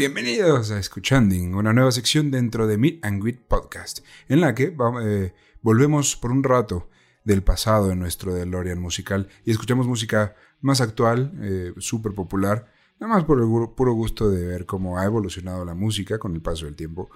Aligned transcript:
Bienvenidos 0.00 0.70
a 0.70 0.78
Escuchanding, 0.78 1.54
una 1.54 1.74
nueva 1.74 1.92
sección 1.92 2.30
dentro 2.30 2.66
de 2.66 2.78
Meet 2.78 3.04
and 3.04 3.22
Greet 3.22 3.40
Podcast, 3.46 3.98
en 4.28 4.40
la 4.40 4.54
que 4.54 4.74
eh, 5.02 5.34
volvemos 5.60 6.16
por 6.16 6.30
un 6.30 6.42
rato 6.42 6.88
del 7.24 7.42
pasado 7.42 7.88
de 7.88 7.96
nuestro 7.96 8.32
DeLorean 8.32 8.80
musical 8.80 9.28
y 9.44 9.50
escuchamos 9.50 9.86
música 9.86 10.36
más 10.62 10.80
actual, 10.80 11.32
eh, 11.42 11.74
súper 11.76 12.14
popular, 12.14 12.72
nada 12.98 13.12
más 13.12 13.24
por 13.24 13.40
el 13.40 13.74
puro 13.74 13.92
gusto 13.92 14.30
de 14.30 14.46
ver 14.46 14.64
cómo 14.64 14.96
ha 14.96 15.04
evolucionado 15.04 15.66
la 15.66 15.74
música 15.74 16.18
con 16.18 16.34
el 16.34 16.40
paso 16.40 16.64
del 16.64 16.76
tiempo 16.76 17.10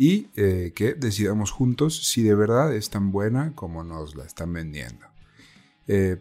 y 0.00 0.28
eh, 0.34 0.72
que 0.74 0.94
decidamos 0.94 1.50
juntos 1.50 2.08
si 2.08 2.22
de 2.22 2.34
verdad 2.34 2.74
es 2.74 2.88
tan 2.88 3.12
buena 3.12 3.52
como 3.54 3.84
nos 3.84 4.16
la 4.16 4.24
están 4.24 4.52
vendiendo. 4.52 5.06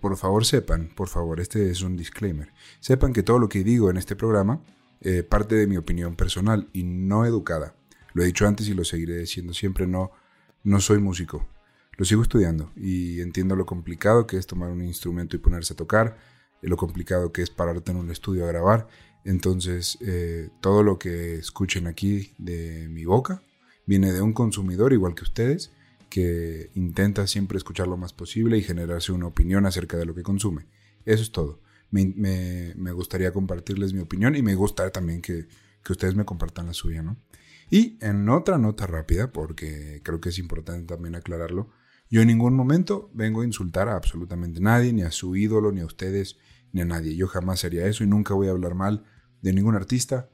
por 0.01 0.17
favor 0.17 0.45
sepan, 0.45 0.89
por 0.95 1.07
favor, 1.07 1.39
este 1.39 1.69
es 1.69 1.81
un 1.83 1.95
disclaimer, 1.95 2.51
sepan 2.79 3.13
que 3.13 3.23
todo 3.23 3.39
lo 3.39 3.47
que 3.47 3.63
digo 3.63 3.89
en 3.89 3.97
este 3.97 4.15
programa 4.15 4.61
eh, 5.01 5.23
parte 5.23 5.55
de 5.55 5.65
mi 5.65 5.77
opinión 5.77 6.15
personal 6.15 6.67
y 6.73 6.83
no 6.83 7.25
educada. 7.25 7.73
Lo 8.13 8.21
he 8.21 8.25
dicho 8.25 8.45
antes 8.45 8.67
y 8.67 8.73
lo 8.73 8.83
seguiré 8.83 9.17
diciendo 9.17 9.53
siempre, 9.53 9.87
no, 9.87 10.11
no 10.63 10.81
soy 10.81 10.99
músico. 10.99 11.47
Lo 11.97 12.03
sigo 12.03 12.21
estudiando 12.21 12.71
y 12.75 13.21
entiendo 13.21 13.55
lo 13.55 13.65
complicado 13.65 14.27
que 14.27 14.37
es 14.37 14.45
tomar 14.45 14.69
un 14.71 14.81
instrumento 14.81 15.35
y 15.35 15.39
ponerse 15.39 15.73
a 15.73 15.77
tocar, 15.77 16.17
lo 16.61 16.75
complicado 16.75 17.31
que 17.31 17.41
es 17.41 17.49
pararte 17.49 17.91
en 17.91 17.97
un 17.97 18.11
estudio 18.11 18.43
a 18.43 18.49
grabar. 18.49 18.87
Entonces, 19.23 19.97
eh, 20.01 20.49
todo 20.59 20.83
lo 20.83 20.99
que 20.99 21.35
escuchen 21.35 21.87
aquí 21.87 22.33
de 22.37 22.87
mi 22.89 23.05
boca 23.05 23.41
viene 23.89 24.13
de 24.13 24.21
un 24.21 24.33
consumidor 24.33 24.93
igual 24.93 25.15
que 25.15 25.23
ustedes, 25.23 25.71
que 26.09 26.69
intenta 26.75 27.27
siempre 27.27 27.57
escuchar 27.57 27.87
lo 27.87 27.97
más 27.97 28.13
posible 28.13 28.57
y 28.57 28.63
generarse 28.63 29.11
una 29.11 29.27
opinión 29.27 29.65
acerca 29.65 29.97
de 29.97 30.05
lo 30.05 30.15
que 30.15 30.23
consume. 30.23 30.67
Eso 31.05 31.23
es 31.23 31.31
todo 31.31 31.59
me, 31.91 32.91
gustaría 32.91 33.31
compartirles 33.31 33.93
mi 33.93 33.99
opinión 33.99 34.35
y 34.35 34.41
me 34.41 34.55
gustaría 34.55 34.91
también 34.91 35.21
que, 35.21 35.47
ustedes 35.89 36.13
me 36.13 36.25
compartan 36.25 36.67
la 36.67 36.73
suya, 36.73 37.01
¿no? 37.01 37.17
Y 37.71 37.97
en 38.01 38.29
otra 38.29 38.59
nota 38.59 38.85
rápida, 38.85 39.31
porque 39.31 40.01
creo 40.03 40.21
que 40.21 40.29
es 40.29 40.37
importante 40.37 40.85
también 40.85 41.15
aclararlo, 41.15 41.71
yo 42.11 42.21
en 42.21 42.27
ningún 42.27 42.55
momento 42.55 43.09
vengo 43.13 43.41
a 43.41 43.45
insultar 43.45 43.89
a 43.89 43.95
absolutamente 43.95 44.59
nadie, 44.59 44.93
ni 44.93 45.01
a 45.01 45.09
su 45.09 45.35
ídolo, 45.35 45.71
ni 45.71 45.81
a 45.81 45.85
ustedes, 45.85 46.37
ni 46.73 46.81
a 46.81 46.85
nadie. 46.85 47.15
Yo 47.15 47.27
jamás 47.27 47.65
haría 47.65 47.87
eso 47.87 48.03
y 48.03 48.07
nunca 48.07 48.35
voy 48.35 48.47
a 48.47 48.51
hablar 48.51 48.75
mal 48.75 49.03
de 49.41 49.53
ningún 49.53 49.75
artista, 49.75 50.29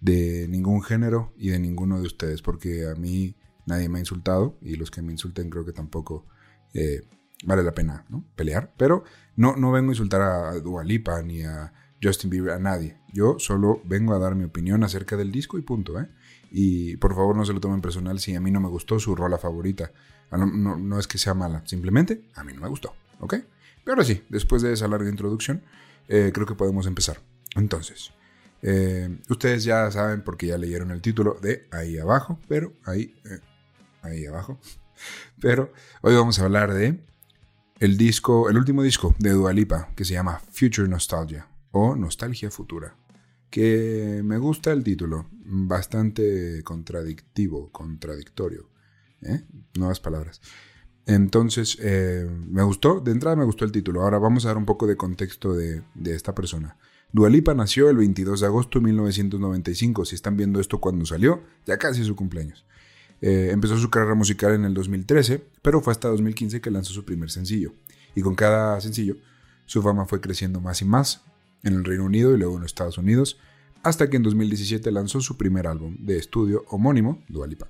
de 0.00 0.46
ningún 0.48 0.82
género 0.82 1.32
y 1.36 1.50
de 1.50 1.58
ninguno 1.58 2.00
de 2.00 2.06
ustedes, 2.06 2.42
porque 2.42 2.86
a 2.88 2.94
mí 2.94 3.34
nadie 3.66 3.88
me 3.88 3.98
ha 3.98 4.00
insultado 4.00 4.56
y 4.62 4.76
los 4.76 4.90
que 4.90 5.02
me 5.02 5.12
insulten 5.12 5.50
creo 5.50 5.64
que 5.64 5.72
tampoco 5.72 6.26
eh, 6.74 7.02
vale 7.44 7.62
la 7.62 7.72
pena 7.72 8.04
¿no? 8.08 8.24
pelear, 8.36 8.72
pero 8.76 9.04
no, 9.36 9.56
no 9.56 9.70
vengo 9.72 9.90
a 9.90 9.92
insultar 9.92 10.20
a 10.22 10.52
Dua 10.60 10.84
Lipa 10.84 11.22
ni 11.22 11.42
a 11.42 11.72
Justin 12.02 12.30
Bieber, 12.30 12.52
a 12.52 12.58
nadie. 12.58 12.96
Yo 13.12 13.36
solo 13.38 13.80
vengo 13.84 14.14
a 14.14 14.18
dar 14.18 14.34
mi 14.34 14.44
opinión 14.44 14.84
acerca 14.84 15.16
del 15.16 15.32
disco 15.32 15.58
y 15.58 15.62
punto, 15.62 15.98
¿eh? 16.00 16.08
Y 16.50 16.96
por 16.96 17.14
favor 17.14 17.36
no 17.36 17.44
se 17.44 17.52
lo 17.52 17.60
tomen 17.60 17.80
personal 17.80 18.20
si 18.20 18.34
a 18.34 18.40
mí 18.40 18.50
no 18.50 18.60
me 18.60 18.68
gustó 18.68 18.98
su 18.98 19.14
rola 19.14 19.38
favorita. 19.38 19.92
Ah, 20.30 20.38
no, 20.38 20.98
es 20.98 21.06
que 21.06 21.18
sea 21.18 21.34
mala, 21.34 21.62
simplemente 21.66 22.22
a 22.34 22.44
mí 22.44 22.52
no 22.52 22.60
me 22.60 22.68
gustó, 22.68 22.94
¿ok? 23.20 23.34
Pero 23.84 23.94
ahora 23.94 24.04
sí, 24.04 24.22
después 24.28 24.62
de 24.62 24.72
esa 24.72 24.88
larga 24.88 25.08
introducción, 25.08 25.62
eh, 26.08 26.30
creo 26.32 26.46
que 26.46 26.54
podemos 26.54 26.86
empezar. 26.86 27.20
Entonces, 27.56 28.12
eh, 28.62 29.18
ustedes 29.28 29.64
ya 29.64 29.90
saben 29.90 30.22
porque 30.22 30.46
ya 30.46 30.58
leyeron 30.58 30.90
el 30.90 31.00
título 31.00 31.38
de 31.40 31.68
ahí 31.70 31.98
abajo, 31.98 32.38
pero 32.48 32.72
ahí, 32.84 33.14
eh, 33.24 33.40
ahí 34.02 34.26
abajo. 34.26 34.58
Pero 35.40 35.72
hoy 36.02 36.16
vamos 36.16 36.40
a 36.40 36.44
hablar 36.44 36.74
de 36.74 36.98
el 37.78 37.96
disco, 37.96 38.50
el 38.50 38.56
último 38.56 38.82
disco 38.82 39.14
de 39.20 39.30
Dualipa, 39.30 39.90
que 39.94 40.04
se 40.04 40.14
llama 40.14 40.42
Future 40.50 40.88
Nostalgia 40.88 41.46
o 41.70 41.94
Nostalgia 41.94 42.50
Futura. 42.50 42.96
Que 43.48 44.22
me 44.24 44.38
gusta 44.38 44.72
el 44.72 44.82
título, 44.82 45.26
bastante 45.30 46.64
contradictivo, 46.64 47.70
contradictorio. 47.70 48.68
¿eh? 49.22 49.44
Nuevas 49.76 50.00
palabras. 50.00 50.40
Entonces, 51.06 51.78
me 51.80 52.64
gustó, 52.64 52.98
de 52.98 53.12
entrada 53.12 53.36
me 53.36 53.44
gustó 53.44 53.64
el 53.64 53.70
título. 53.70 54.02
Ahora 54.02 54.18
vamos 54.18 54.44
a 54.44 54.48
dar 54.48 54.56
un 54.58 54.66
poco 54.66 54.88
de 54.88 54.96
contexto 54.96 55.54
de 55.54 55.84
esta 56.04 56.34
persona. 56.34 56.76
Dualipa 57.12 57.54
nació 57.54 57.88
el 57.88 57.96
22 57.96 58.40
de 58.40 58.46
agosto 58.46 58.78
de 58.78 58.84
1995. 58.86 60.04
Si 60.04 60.14
están 60.14 60.36
viendo 60.36 60.60
esto 60.60 60.78
cuando 60.78 61.06
salió, 61.06 61.42
ya 61.66 61.78
casi 61.78 62.02
es 62.02 62.06
su 62.06 62.16
cumpleaños. 62.16 62.66
Eh, 63.20 63.48
empezó 63.50 63.76
su 63.78 63.90
carrera 63.90 64.14
musical 64.14 64.52
en 64.52 64.64
el 64.64 64.74
2013, 64.74 65.42
pero 65.62 65.80
fue 65.80 65.92
hasta 65.92 66.08
2015 66.08 66.60
que 66.60 66.70
lanzó 66.70 66.92
su 66.92 67.04
primer 67.04 67.30
sencillo. 67.30 67.72
Y 68.14 68.20
con 68.20 68.34
cada 68.34 68.80
sencillo, 68.80 69.16
su 69.64 69.82
fama 69.82 70.06
fue 70.06 70.20
creciendo 70.20 70.60
más 70.60 70.82
y 70.82 70.84
más 70.84 71.22
en 71.62 71.74
el 71.74 71.84
Reino 71.84 72.04
Unido 72.04 72.34
y 72.34 72.38
luego 72.38 72.54
en 72.54 72.62
los 72.62 72.70
Estados 72.70 72.98
Unidos, 72.98 73.38
hasta 73.82 74.10
que 74.10 74.16
en 74.16 74.22
2017 74.22 74.90
lanzó 74.92 75.20
su 75.20 75.36
primer 75.36 75.66
álbum 75.66 75.96
de 76.00 76.18
estudio 76.18 76.64
homónimo, 76.68 77.22
Dualipa. 77.28 77.68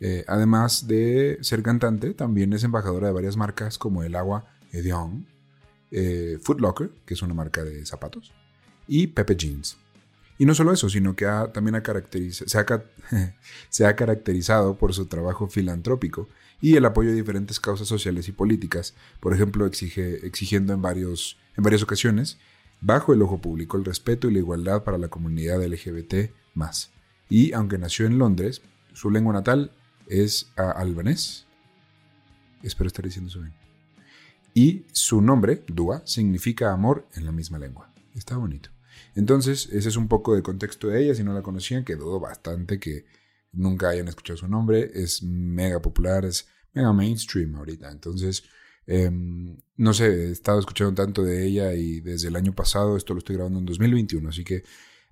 Eh, 0.00 0.24
además 0.26 0.86
de 0.86 1.38
ser 1.42 1.62
cantante, 1.62 2.14
también 2.14 2.52
es 2.52 2.64
embajadora 2.64 3.08
de 3.08 3.12
varias 3.12 3.36
marcas 3.36 3.78
como 3.78 4.02
el 4.02 4.16
agua 4.16 4.46
Evian, 4.72 5.26
eh, 5.90 6.38
Foot 6.42 6.60
Locker, 6.60 6.90
que 7.04 7.14
es 7.14 7.22
una 7.22 7.34
marca 7.34 7.62
de 7.62 7.84
zapatos, 7.86 8.32
y 8.86 9.08
Pepe 9.08 9.36
Jeans. 9.36 9.76
Y 10.38 10.44
no 10.44 10.54
solo 10.54 10.72
eso, 10.72 10.88
sino 10.88 11.14
que 11.14 11.26
también 11.52 11.80
se, 13.68 13.86
ha, 13.86 13.96
caracterizado 13.96 14.76
por 14.76 14.92
su 14.92 15.06
trabajo 15.06 15.48
filantrópico 15.48 16.28
y 16.60 16.76
el 16.76 16.84
apoyo 16.84 17.10
de 17.10 17.16
diferentes 17.16 17.60
causas 17.60 17.86
sociales 17.88 18.28
y 18.28 18.32
políticas, 18.32 18.94
por 19.20 19.34
ejemplo, 19.34 19.66
exigiendo 19.66 20.72
en, 20.72 20.82
varios, 20.82 21.38
en 21.56 21.62
varias 21.64 21.82
ocasiones, 21.82 22.38
bajo 22.80 23.12
el 23.12 23.22
ojo 23.22 23.40
público, 23.40 23.76
el 23.76 23.84
respeto 23.84 24.28
y 24.28 24.32
la 24.32 24.40
igualdad 24.40 24.82
para 24.84 24.98
la 24.98 25.08
comunidad 25.08 25.64
LGBT 25.64 26.32
Y 27.28 27.52
aunque 27.52 27.78
nació 27.78 28.06
en 28.06 28.18
Londres, 28.18 28.62
su 28.94 29.10
lengua 29.10 29.32
natal 29.32 29.70
es 30.08 30.50
albanés. 30.56 31.46
Espero 32.62 32.88
estar 32.88 33.04
diciendo 33.04 33.30
eso 33.30 33.40
bien. 33.40 33.54
Y 34.54 34.84
su 34.92 35.22
nombre, 35.22 35.62
Dua, 35.66 36.02
significa 36.04 36.72
amor 36.72 37.06
en 37.14 37.24
la 37.24 37.32
misma 37.32 37.58
lengua. 37.58 37.92
Está 38.14 38.36
bonito. 38.36 38.70
Entonces, 39.14 39.68
ese 39.72 39.88
es 39.88 39.96
un 39.96 40.08
poco 40.08 40.34
de 40.34 40.42
contexto 40.42 40.88
de 40.88 41.02
ella. 41.02 41.14
Si 41.14 41.22
no 41.22 41.32
la 41.32 41.42
conocían, 41.42 41.84
que 41.84 41.96
dudo 41.96 42.20
bastante 42.20 42.78
que 42.78 43.04
nunca 43.52 43.90
hayan 43.90 44.08
escuchado 44.08 44.36
su 44.36 44.48
nombre. 44.48 44.90
Es 44.94 45.22
mega 45.22 45.80
popular, 45.80 46.24
es 46.24 46.48
mega 46.72 46.92
mainstream 46.92 47.54
ahorita. 47.56 47.90
Entonces, 47.90 48.44
em, 48.86 49.56
no 49.76 49.92
sé, 49.94 50.06
he 50.28 50.30
estado 50.30 50.60
escuchando 50.60 50.94
tanto 50.94 51.22
de 51.22 51.46
ella 51.46 51.72
y 51.74 52.00
desde 52.00 52.28
el 52.28 52.36
año 52.36 52.54
pasado, 52.54 52.96
esto 52.96 53.14
lo 53.14 53.18
estoy 53.18 53.36
grabando 53.36 53.58
en 53.58 53.66
2021, 53.66 54.28
así 54.28 54.44
que 54.44 54.64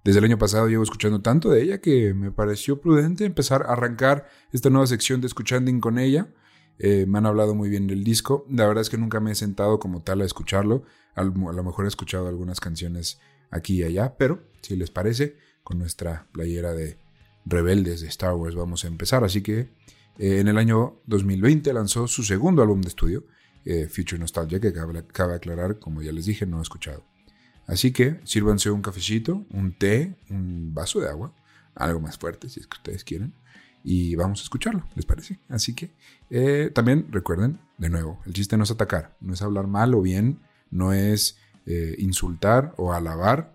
desde 0.04 0.18
el 0.18 0.24
año 0.24 0.38
pasado 0.38 0.68
llevo 0.68 0.82
escuchando 0.82 1.20
tanto 1.20 1.50
de 1.50 1.62
ella 1.62 1.80
que 1.80 2.14
me 2.14 2.32
pareció 2.32 2.80
prudente 2.80 3.24
empezar 3.24 3.64
a 3.64 3.72
arrancar 3.72 4.26
esta 4.52 4.70
nueva 4.70 4.86
sección 4.86 5.20
de 5.20 5.26
Escuchanding 5.26 5.80
con 5.80 5.98
ella. 5.98 6.32
Eh, 6.82 7.04
me 7.06 7.18
han 7.18 7.26
hablado 7.26 7.54
muy 7.54 7.68
bien 7.68 7.86
del 7.86 8.02
disco. 8.02 8.46
La 8.48 8.66
verdad 8.66 8.80
es 8.80 8.88
que 8.88 8.96
nunca 8.96 9.20
me 9.20 9.32
he 9.32 9.34
sentado 9.34 9.78
como 9.78 10.02
tal 10.02 10.22
a 10.22 10.24
escucharlo. 10.24 10.82
A 11.14 11.22
lo 11.22 11.62
mejor 11.62 11.84
he 11.84 11.88
escuchado 11.88 12.26
algunas 12.26 12.58
canciones 12.58 13.20
aquí 13.50 13.80
y 13.80 13.82
allá, 13.82 14.16
pero 14.16 14.42
si 14.62 14.76
les 14.76 14.90
parece, 14.90 15.36
con 15.62 15.78
nuestra 15.78 16.26
playera 16.32 16.72
de 16.72 16.98
rebeldes 17.44 18.00
de 18.00 18.08
Star 18.08 18.34
Wars 18.34 18.54
vamos 18.54 18.84
a 18.84 18.88
empezar. 18.88 19.24
Así 19.24 19.42
que 19.42 19.68
eh, 20.18 20.38
en 20.40 20.48
el 20.48 20.56
año 20.56 21.00
2020 21.06 21.70
lanzó 21.74 22.08
su 22.08 22.22
segundo 22.22 22.62
álbum 22.62 22.80
de 22.80 22.88
estudio, 22.88 23.24
eh, 23.66 23.86
Future 23.86 24.18
Nostalgia, 24.18 24.58
que 24.58 24.72
cabe, 24.72 25.34
aclarar, 25.34 25.78
como 25.78 26.00
ya 26.00 26.12
les 26.12 26.24
dije, 26.24 26.46
no 26.46 26.60
he 26.60 26.62
escuchado. 26.62 27.04
Así 27.66 27.92
que 27.92 28.20
sírvanse 28.24 28.70
un 28.70 28.80
cafecito, 28.80 29.44
un 29.50 29.76
té, 29.76 30.16
un 30.30 30.72
vaso 30.72 31.00
de 31.00 31.08
agua, 31.08 31.34
algo 31.74 32.00
más 32.00 32.18
fuerte 32.18 32.48
si 32.48 32.60
es 32.60 32.66
que 32.66 32.76
ustedes 32.78 33.04
quieren, 33.04 33.34
y 33.82 34.14
vamos 34.14 34.40
a 34.40 34.42
escucharlo, 34.44 34.84
¿les 34.94 35.06
parece? 35.06 35.38
Así 35.48 35.74
que 35.74 35.90
eh, 36.28 36.70
también 36.74 37.06
recuerden, 37.10 37.60
de 37.78 37.88
nuevo, 37.88 38.20
el 38.26 38.32
chiste 38.32 38.56
no 38.56 38.64
es 38.64 38.70
atacar, 38.70 39.16
no 39.20 39.32
es 39.32 39.42
hablar 39.42 39.66
mal 39.66 39.94
o 39.94 40.02
bien, 40.02 40.40
no 40.70 40.92
es 40.92 41.38
eh, 41.66 41.94
insultar 41.98 42.74
o 42.76 42.92
alabar 42.92 43.54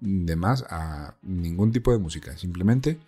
de 0.00 0.36
más 0.36 0.64
a 0.68 1.16
ningún 1.22 1.72
tipo 1.72 1.92
de 1.92 1.98
música, 1.98 2.36
simplemente 2.36 2.98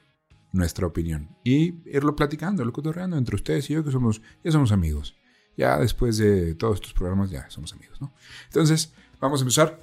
nuestra 0.53 0.87
opinión. 0.87 1.29
Y 1.45 1.75
irlo 1.89 2.17
platicando, 2.17 2.65
lo 2.65 2.73
cotorreando 2.73 3.19
entre 3.19 3.37
ustedes 3.37 3.69
y 3.71 3.75
yo, 3.75 3.85
que 3.85 3.91
somos, 3.91 4.23
ya 4.43 4.51
somos 4.51 4.73
amigos. 4.73 5.15
Ya 5.57 5.79
después 5.79 6.19
de 6.19 6.55
todos 6.55 6.77
estos 6.77 6.93
programas, 6.93 7.31
ya 7.31 7.49
somos 7.51 7.73
amigos, 7.73 8.01
¿no? 8.01 8.13
Entonces, 8.47 8.93
vamos 9.21 9.41
a 9.41 9.43
empezar 9.43 9.81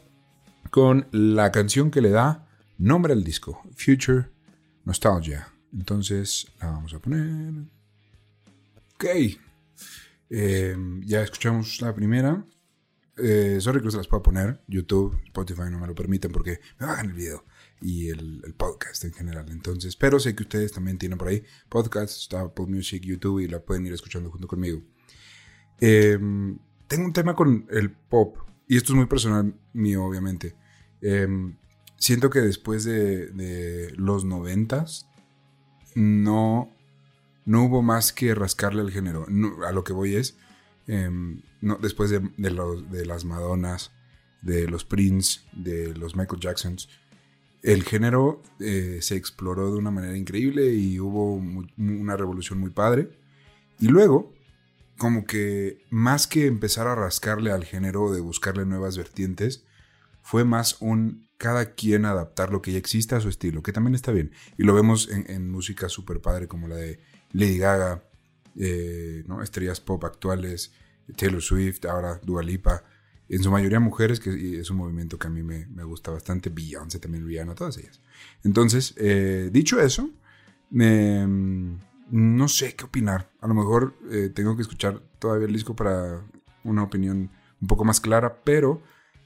con 0.70 1.08
la 1.12 1.52
canción 1.52 1.92
que 1.92 2.02
le 2.02 2.10
da 2.10 2.48
nombre 2.78 3.14
al 3.14 3.24
disco, 3.24 3.62
Future 3.76 4.30
Nostalgia. 4.86 5.53
Entonces, 5.74 6.48
la 6.60 6.68
vamos 6.68 6.94
a 6.94 7.00
poner. 7.00 7.66
Ok. 8.96 9.06
Eh, 10.30 10.76
ya 11.06 11.22
escuchamos 11.22 11.82
la 11.82 11.94
primera. 11.94 12.46
Eh, 13.18 13.58
sorry 13.60 13.80
que 13.80 13.88
no 13.88 13.98
las 13.98 14.08
pueda 14.08 14.24
poner. 14.24 14.62
YouTube, 14.68 15.20
Spotify 15.26 15.64
no 15.70 15.80
me 15.80 15.88
lo 15.88 15.96
permiten 15.96 16.32
porque 16.32 16.60
me 16.80 16.88
bajan 16.88 17.08
el 17.08 17.14
video 17.14 17.46
y 17.82 18.10
el, 18.10 18.54
podcast 18.58 19.04
en 19.04 19.14
general. 19.14 19.50
Entonces, 19.50 19.96
pero 19.96 20.20
sé 20.20 20.36
que 20.36 20.44
ustedes 20.44 20.72
también 20.72 20.98
tienen 20.98 21.18
por 21.18 21.28
ahí 21.28 21.44
podcast, 21.70 22.18
está 22.18 22.42
Apple 22.42 22.66
Music, 22.68 23.04
YouTube 23.04 23.40
y 23.40 23.48
la 23.48 23.60
pueden 23.60 23.86
ir 23.86 23.94
escuchando 23.94 24.32
junto 24.32 24.48
conmigo. 24.48 24.82
Em, 25.80 26.58
tengo 26.88 27.06
un 27.06 27.14
tema 27.14 27.36
con 27.36 27.68
el 27.70 27.92
pop, 27.92 28.38
y 28.68 28.78
esto 28.78 28.94
es 28.94 28.98
muy 28.98 29.08
personal 29.08 29.54
mío, 29.74 30.04
obviamente. 30.06 30.56
Em, 31.02 31.58
siento 31.98 32.30
que 32.30 32.40
después 32.40 32.86
de, 32.86 33.92
los 33.98 34.24
noventas, 34.26 35.08
no, 35.96 36.70
no 37.46 37.64
hubo 37.64 37.82
más 37.82 38.14
que 38.14 38.34
rascarle 38.36 38.82
al 38.82 38.92
género. 38.92 39.26
a 39.68 39.72
lo 39.72 39.84
que 39.84 39.94
voy 39.94 40.16
es, 40.16 40.38
em, 40.88 41.42
no, 41.62 41.78
después 41.82 42.10
de, 42.10 42.22
de, 42.38 43.06
las 43.06 43.26
Madonas, 43.26 43.92
de 44.42 44.68
los 44.68 44.86
Prince, 44.86 45.42
de 45.54 45.96
los 45.96 46.16
Michael 46.16 46.42
Jacksons, 46.42 46.90
el 47.62 47.84
género 47.84 48.42
eh, 48.60 49.00
se 49.02 49.16
exploró 49.16 49.72
de 49.72 49.78
una 49.78 49.90
manera 49.90 50.18
increíble 50.18 50.74
y 50.74 51.00
hubo 51.00 51.36
una 51.78 52.18
revolución 52.18 52.60
muy 52.60 52.72
padre. 52.72 53.10
Y 53.80 53.88
luego, 53.88 54.34
como 54.98 55.26
que 55.26 55.82
más 55.90 56.28
que 56.28 56.46
empezar 56.46 56.88
a 56.88 56.96
rascarle 56.96 57.52
al 57.52 57.64
género 57.64 58.12
de 58.12 58.20
buscarle 58.20 58.66
nuevas 58.66 58.98
vertientes, 58.98 59.64
fue 60.24 60.44
más 60.46 60.78
un 60.82 61.28
cada 61.38 61.76
quien 61.76 62.06
adaptar 62.06 62.52
lo 62.52 62.62
que 62.62 62.72
ya 62.72 62.78
existe 62.78 63.16
a 63.16 63.20
su 63.20 63.30
estilo, 63.30 63.62
que 63.62 63.74
también 63.74 63.94
está 63.94 64.12
bien. 64.12 64.32
Y 64.58 64.64
lo 64.64 64.74
vemos 64.74 65.10
en, 65.10 65.52
música 65.52 65.90
súper 65.90 66.22
padre 66.22 66.48
como 66.48 66.68
la 66.68 66.78
de 66.78 67.00
Lady 67.34 67.58
Gaga, 67.58 68.04
eh, 68.58 69.24
¿no? 69.28 69.44
estrellas 69.44 69.82
pop 69.82 70.04
actuales, 70.06 70.72
Taylor 71.18 71.42
Swift, 71.42 71.86
ahora 71.86 72.20
Dua 72.24 72.42
Lipa 72.42 72.84
en 73.30 73.42
su 73.42 73.52
mayoría 73.52 73.80
mujeres, 73.80 74.20
que 74.20 74.60
es 74.60 74.70
un 74.70 74.78
movimiento 74.78 75.18
que 75.18 75.28
a 75.28 75.30
mí 75.30 75.44
me, 75.44 75.66
gusta 75.84 76.12
bastante, 76.12 76.50
Beyoncé 76.50 77.00
también, 77.00 77.26
Rihanna, 77.26 77.56
todas 77.56 77.78
ellas. 77.78 78.00
Entonces, 78.44 78.94
eh, 78.98 79.50
dicho 79.52 79.80
eso, 79.80 80.10
mm, 80.70 81.74
no 82.12 82.48
sé 82.48 82.76
qué 82.76 82.86
opinar. 82.86 83.30
A 83.42 83.48
lo 83.48 83.54
mejor 83.54 83.96
eh, 84.12 84.30
tengo 84.34 84.56
que 84.56 84.62
escuchar 84.62 85.02
todavía 85.20 85.48
el 85.48 85.54
disco 85.54 85.76
para 85.76 86.22
una 86.64 86.84
opinión 86.84 87.32
un 87.60 87.68
poco 87.68 87.86
más 87.86 88.00
clara, 88.00 88.42
pero 88.44 88.82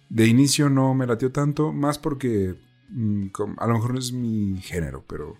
de 0.09 0.27
inicio 0.27 0.69
no 0.69 0.93
me 0.93 1.07
latió 1.07 1.31
tanto, 1.31 1.73
más 1.73 1.97
porque 1.97 2.55
mm, 2.89 3.27
a 3.57 3.67
lo 3.67 3.73
mejor 3.73 3.93
no 3.93 3.99
es 3.99 4.11
mi 4.11 4.59
género, 4.61 5.03
pero 5.07 5.37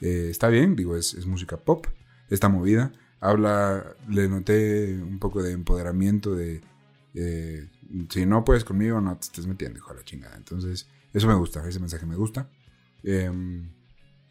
eh, 0.00 0.28
está 0.30 0.48
bien, 0.48 0.76
digo, 0.76 0.96
es, 0.96 1.26
música 1.26 1.56
pop, 1.56 1.86
está 2.30 2.48
movida, 2.48 2.92
habla, 3.20 3.96
le 4.08 4.28
noté 4.28 5.00
un 5.02 5.18
poco 5.18 5.42
de 5.42 5.52
empoderamiento, 5.52 6.34
de 6.34 6.60
eh, 7.14 7.68
si 8.10 8.26
no 8.26 8.44
puedes 8.44 8.64
conmigo, 8.64 9.00
no 9.00 9.16
te 9.16 9.26
estés 9.26 9.46
metiendo, 9.46 9.78
hijo 9.78 9.92
de 9.92 9.98
la 9.98 10.04
chingada. 10.04 10.36
Entonces, 10.36 10.88
eso 11.12 11.26
me 11.26 11.34
gusta, 11.34 11.66
ese 11.68 11.80
mensaje 11.80 12.06
me 12.06 12.16
gusta. 12.16 12.48
Em, 13.02 13.68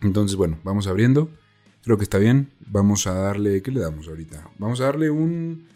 entonces, 0.01 0.35
bueno, 0.37 0.59
vamos 0.63 0.87
abriendo. 0.87 1.29
Creo 1.83 1.97
que 1.97 2.03
está 2.03 2.17
bien. 2.17 2.51
Vamos 2.67 3.07
a 3.07 3.13
darle, 3.13 3.61
¿qué 3.61 3.71
le 3.71 3.79
damos 3.79 4.07
ahorita? 4.07 4.49
Vamos 4.59 4.79
a 4.81 4.85
darle 4.85 5.09
un, 5.09 5.67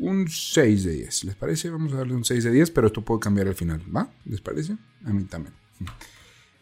un 0.00 0.28
6 0.28 0.84
de 0.84 0.92
10. 0.92 1.24
¿Les 1.24 1.34
parece? 1.36 1.70
Vamos 1.70 1.92
a 1.92 1.98
darle 1.98 2.14
un 2.14 2.24
6 2.24 2.42
de 2.44 2.50
10, 2.50 2.70
pero 2.72 2.88
esto 2.88 3.04
puede 3.04 3.20
cambiar 3.20 3.46
al 3.46 3.54
final. 3.54 3.82
¿Va? 3.94 4.10
¿Les 4.24 4.40
parece? 4.40 4.76
A 5.04 5.10
mí 5.10 5.24
también. 5.24 5.54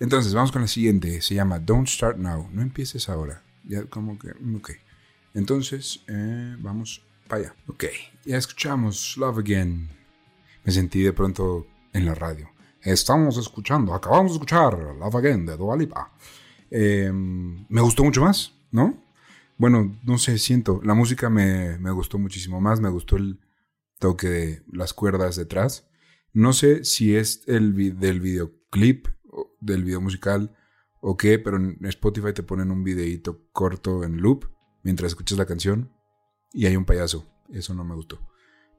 Entonces, 0.01 0.35
vamos 0.35 0.53
con 0.53 0.63
la 0.63 0.69
siguiente. 0.69 1.23
Se 1.23 1.35
llama 1.35 1.59
Don't 1.59 1.89
Start 1.89 2.19
Now. 2.19 2.49
No 2.53 2.63
empieces 2.63 3.09
ahora. 3.09 3.43
Ya 3.65 3.85
como 3.85 4.19
que... 4.19 4.31
Ok. 4.57 4.71
Entonces, 5.35 6.01
eh, 6.09 6.57
vamos 6.59 7.03
para 7.29 7.43
allá. 7.43 7.55
Ok, 7.69 7.85
ya 8.25 8.37
escuchamos 8.37 9.17
Love 9.17 9.39
Again. 9.39 9.89
Me 10.65 10.73
sentí 10.73 11.03
de 11.03 11.13
pronto 11.13 11.67
en 11.93 12.07
la 12.07 12.15
radio. 12.15 12.51
Estamos 12.83 13.37
escuchando, 13.37 13.95
acabamos 13.95 14.33
de 14.33 14.37
escuchar 14.37 14.79
Love 14.99 15.15
Again 15.17 15.47
de 15.47 15.57
Dua 15.57 15.77
Lipa. 15.77 16.11
Em, 16.71 17.67
me 17.69 17.81
gustó 17.81 18.03
mucho 18.03 18.23
más, 18.23 18.53
¿no? 18.71 18.97
Bueno, 19.59 19.99
no 20.05 20.19
sé, 20.19 20.39
siento, 20.39 20.81
la 20.85 20.95
música 20.95 21.29
me, 21.29 21.79
me 21.79 21.91
gustó 21.91 22.19
muchísimo 22.19 22.61
más, 22.61 22.81
me 22.81 22.91
gustó 22.91 23.17
el 23.17 23.41
toque 23.99 24.29
de 24.29 24.63
las 24.73 24.95
cuerdas 24.95 25.35
detrás. 25.35 25.89
No 26.33 26.53
sé 26.53 26.85
si 26.85 27.17
es 27.17 27.43
el 27.49 27.75
del 27.99 28.21
videoclip, 28.21 29.09
del 29.61 29.83
video 29.83 30.01
musical 30.01 30.57
o 31.01 31.17
qué, 31.17 31.41
pero 31.41 31.57
en 31.57 31.85
Spotify 31.87 32.33
te 32.33 32.45
ponen 32.45 32.71
un 32.71 32.85
videíto 32.85 33.49
corto 33.53 34.05
en 34.05 34.19
loop 34.19 34.45
mientras 34.83 35.13
escuchas 35.13 35.39
la 35.39 35.47
canción 35.47 35.93
y 36.53 36.67
hay 36.67 36.77
un 36.77 36.85
payaso. 36.85 37.27
Eso 37.51 37.75
no 37.75 37.85
me 37.85 37.95
gustó. 37.95 38.21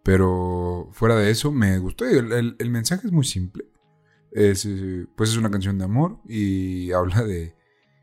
Pero 0.03 0.89
fuera 0.93 1.15
de 1.15 1.29
eso, 1.29 1.51
me 1.51 1.77
gustó. 1.79 2.05
El, 2.05 2.55
el, 2.57 2.69
mensaje 2.69 3.07
es 3.07 3.13
muy 3.13 3.25
simple. 3.25 3.65
Es, 4.31 4.65
eh, 4.65 5.07
pues 5.17 5.31
es 5.31 5.37
una 5.37 5.51
canción 5.51 5.77
de 5.77 5.83
amor 5.83 6.21
y 6.25 6.91
habla 6.93 7.23
de, 7.23 7.55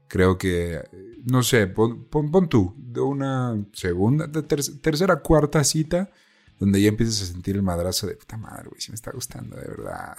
creo 0.09 0.39
que, 0.39 0.83
no 1.25 1.43
sé, 1.43 1.67
pon, 1.67 2.05
pon, 2.05 2.49
tú, 2.49 2.75
de 2.77 3.01
una 3.01 3.57
segunda, 3.73 4.27
de 4.27 4.43
tercera, 4.43 5.17
cuarta 5.21 5.63
cita, 5.65 6.11
donde 6.59 6.81
ya 6.81 6.89
empiezas 6.89 7.23
a 7.23 7.33
sentir 7.33 7.57
el 7.57 7.63
madrazo 7.63 8.07
de 8.07 8.17
puta 8.17 8.37
madre, 8.37 8.69
güey, 8.69 8.81
si 8.81 8.91
me 8.91 8.95
está 8.95 9.11
gustando, 9.13 9.57
de 9.57 9.67
verdad. 9.67 10.17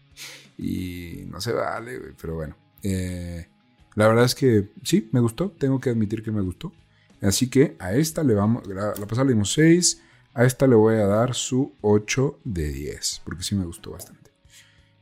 y 0.58 1.24
no 1.28 1.40
se 1.40 1.52
vale, 1.52 1.98
güey, 1.98 2.12
pero 2.20 2.34
bueno. 2.34 2.56
Eh, 2.82 3.46
la 3.94 4.08
verdad 4.08 4.24
es 4.24 4.34
que 4.34 4.70
sí, 4.82 5.08
me 5.12 5.20
gustó, 5.20 5.50
tengo 5.50 5.80
que 5.80 5.90
admitir 5.90 6.22
que 6.22 6.30
me 6.30 6.42
gustó. 6.42 6.72
Así 7.20 7.50
que 7.50 7.76
a 7.80 7.94
esta 7.94 8.22
le 8.22 8.34
vamos, 8.34 8.66
la, 8.66 8.92
pasada 8.94 9.24
le 9.24 9.32
dimos 9.32 9.52
6, 9.52 10.02
a 10.34 10.44
esta 10.44 10.66
le 10.66 10.76
voy 10.76 10.96
a 10.96 11.06
dar 11.06 11.34
su 11.34 11.74
8 11.80 12.40
de 12.44 12.70
10, 12.70 13.22
porque 13.24 13.42
sí 13.42 13.54
me 13.54 13.64
gustó 13.64 13.90
bastante. 13.90 14.30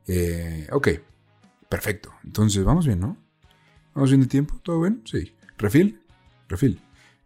Eh, 0.06 0.66
ok, 0.72 0.88
perfecto. 1.68 2.14
Entonces, 2.24 2.64
vamos 2.64 2.86
bien, 2.86 3.00
¿no? 3.00 3.25
¿Vamos 3.96 4.10
bien 4.10 4.20
de 4.20 4.26
tiempo? 4.26 4.60
¿Todo 4.62 4.82
bien? 4.82 5.00
Sí. 5.06 5.32
¿Refil? 5.56 5.98
Refil. 6.50 6.78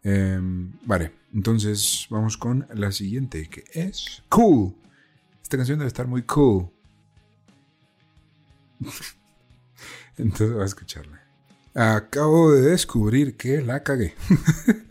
Em, 0.05 0.71
vale, 0.87 1.11
entonces 1.35 2.07
vamos 2.11 2.37
con 2.37 2.65
la 2.73 2.93
siguiente, 2.93 3.49
que 3.49 3.65
es 3.73 4.23
Cool. 4.29 4.77
Esta 5.43 5.57
canción 5.57 5.81
debe 5.81 5.89
estar 5.89 6.07
muy 6.07 6.23
cool. 6.23 6.71
entonces 10.17 10.53
voy 10.53 10.63
a 10.63 10.67
escucharla. 10.67 11.21
Acabo 11.75 12.53
de 12.53 12.71
descubrir 12.71 13.37
que 13.37 13.63
la 13.63 13.83
cagué. 13.83 14.15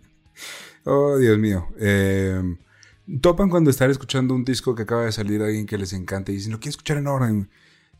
oh, 0.83 1.15
Dios 1.15 1.39
mío. 1.39 1.69
Em, 1.79 2.57
topan 3.21 3.49
cuando 3.49 3.69
están 3.69 3.89
escuchando 3.89 4.35
un 4.35 4.43
disco 4.43 4.75
que 4.75 4.83
acaba 4.83 5.05
de 5.05 5.13
salir 5.13 5.41
alguien 5.41 5.65
que 5.65 5.77
les 5.77 5.93
encanta 5.93 6.33
y 6.33 6.35
dicen, 6.35 6.51
lo 6.51 6.59
quiero 6.59 6.71
escuchar 6.71 6.97
en 6.97 7.07
orden. 7.07 7.49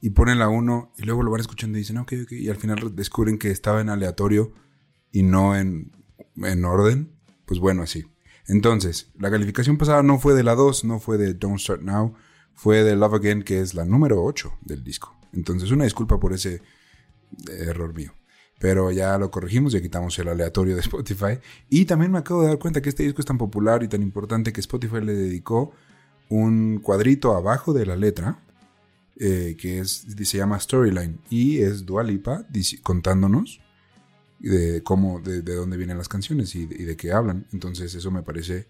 Y 0.01 0.11
ponen 0.11 0.39
la 0.39 0.47
uno 0.47 0.93
y 0.97 1.03
luego 1.03 1.23
lo 1.23 1.31
van 1.31 1.41
escuchando 1.41 1.77
y 1.77 1.81
dicen, 1.81 1.97
ok, 1.97 2.13
ok. 2.23 2.31
Y 2.33 2.49
al 2.49 2.55
final 2.55 2.95
descubren 2.95 3.37
que 3.37 3.51
estaba 3.51 3.81
en 3.81 3.89
aleatorio 3.89 4.53
y 5.11 5.23
no 5.23 5.55
en, 5.55 5.91
en 6.37 6.65
orden. 6.65 7.11
Pues 7.45 7.59
bueno, 7.59 7.83
así. 7.83 8.05
Entonces, 8.47 9.11
la 9.17 9.29
calificación 9.29 9.77
pasada 9.77 10.03
no 10.03 10.19
fue 10.19 10.33
de 10.33 10.43
la 10.43 10.55
2, 10.55 10.85
no 10.85 10.99
fue 10.99 11.17
de 11.17 11.33
Don't 11.33 11.59
Start 11.59 11.81
Now, 11.81 12.15
fue 12.53 12.83
de 12.83 12.95
Love 12.95 13.15
Again, 13.15 13.43
que 13.43 13.59
es 13.59 13.73
la 13.73 13.85
número 13.85 14.23
8 14.23 14.59
del 14.61 14.83
disco. 14.83 15.15
Entonces, 15.33 15.71
una 15.71 15.83
disculpa 15.83 16.19
por 16.19 16.33
ese 16.33 16.61
error 17.47 17.93
mío 17.93 18.13
pero 18.59 18.91
ya 18.91 19.17
lo 19.17 19.31
corregimos, 19.31 19.71
ya 19.71 19.81
quitamos 19.81 20.19
el 20.19 20.27
aleatorio 20.27 20.75
de 20.75 20.81
Spotify. 20.81 21.39
Y 21.69 21.85
también 21.85 22.11
me 22.11 22.19
acabo 22.19 22.41
de 22.41 22.49
dar 22.49 22.59
cuenta 22.59 22.81
que 22.81 22.89
este 22.89 23.03
disco 23.03 23.21
es 23.21 23.25
tan 23.25 23.37
popular 23.37 23.81
y 23.81 23.87
tan 23.87 24.01
importante 24.01 24.53
que 24.53 24.59
Spotify 24.59 25.01
le 25.01 25.13
dedicó 25.13 25.71
un 26.27 26.79
cuadrito 26.83 27.35
abajo 27.35 27.73
de 27.73 27.85
la 27.85 27.95
letra, 27.95 28.39
eh, 29.21 29.57
que 29.59 29.83
se 29.83 30.37
llama 30.37 30.59
Storyline, 30.59 31.19
y 31.29 31.57
es 31.57 31.85
Dualipa 31.85 32.47
contándonos 32.83 33.59
de 34.39 34.81
cómo, 34.83 35.19
de, 35.19 35.41
dónde 35.41 35.75
vienen 35.75 35.97
las 35.97 36.07
canciones 36.07 36.55
y 36.55 36.65
de, 36.65 36.95
qué 36.95 37.11
hablan. 37.11 37.45
Entonces 37.51 37.93
eso 37.93 38.11
me 38.11 38.23
parece 38.23 38.67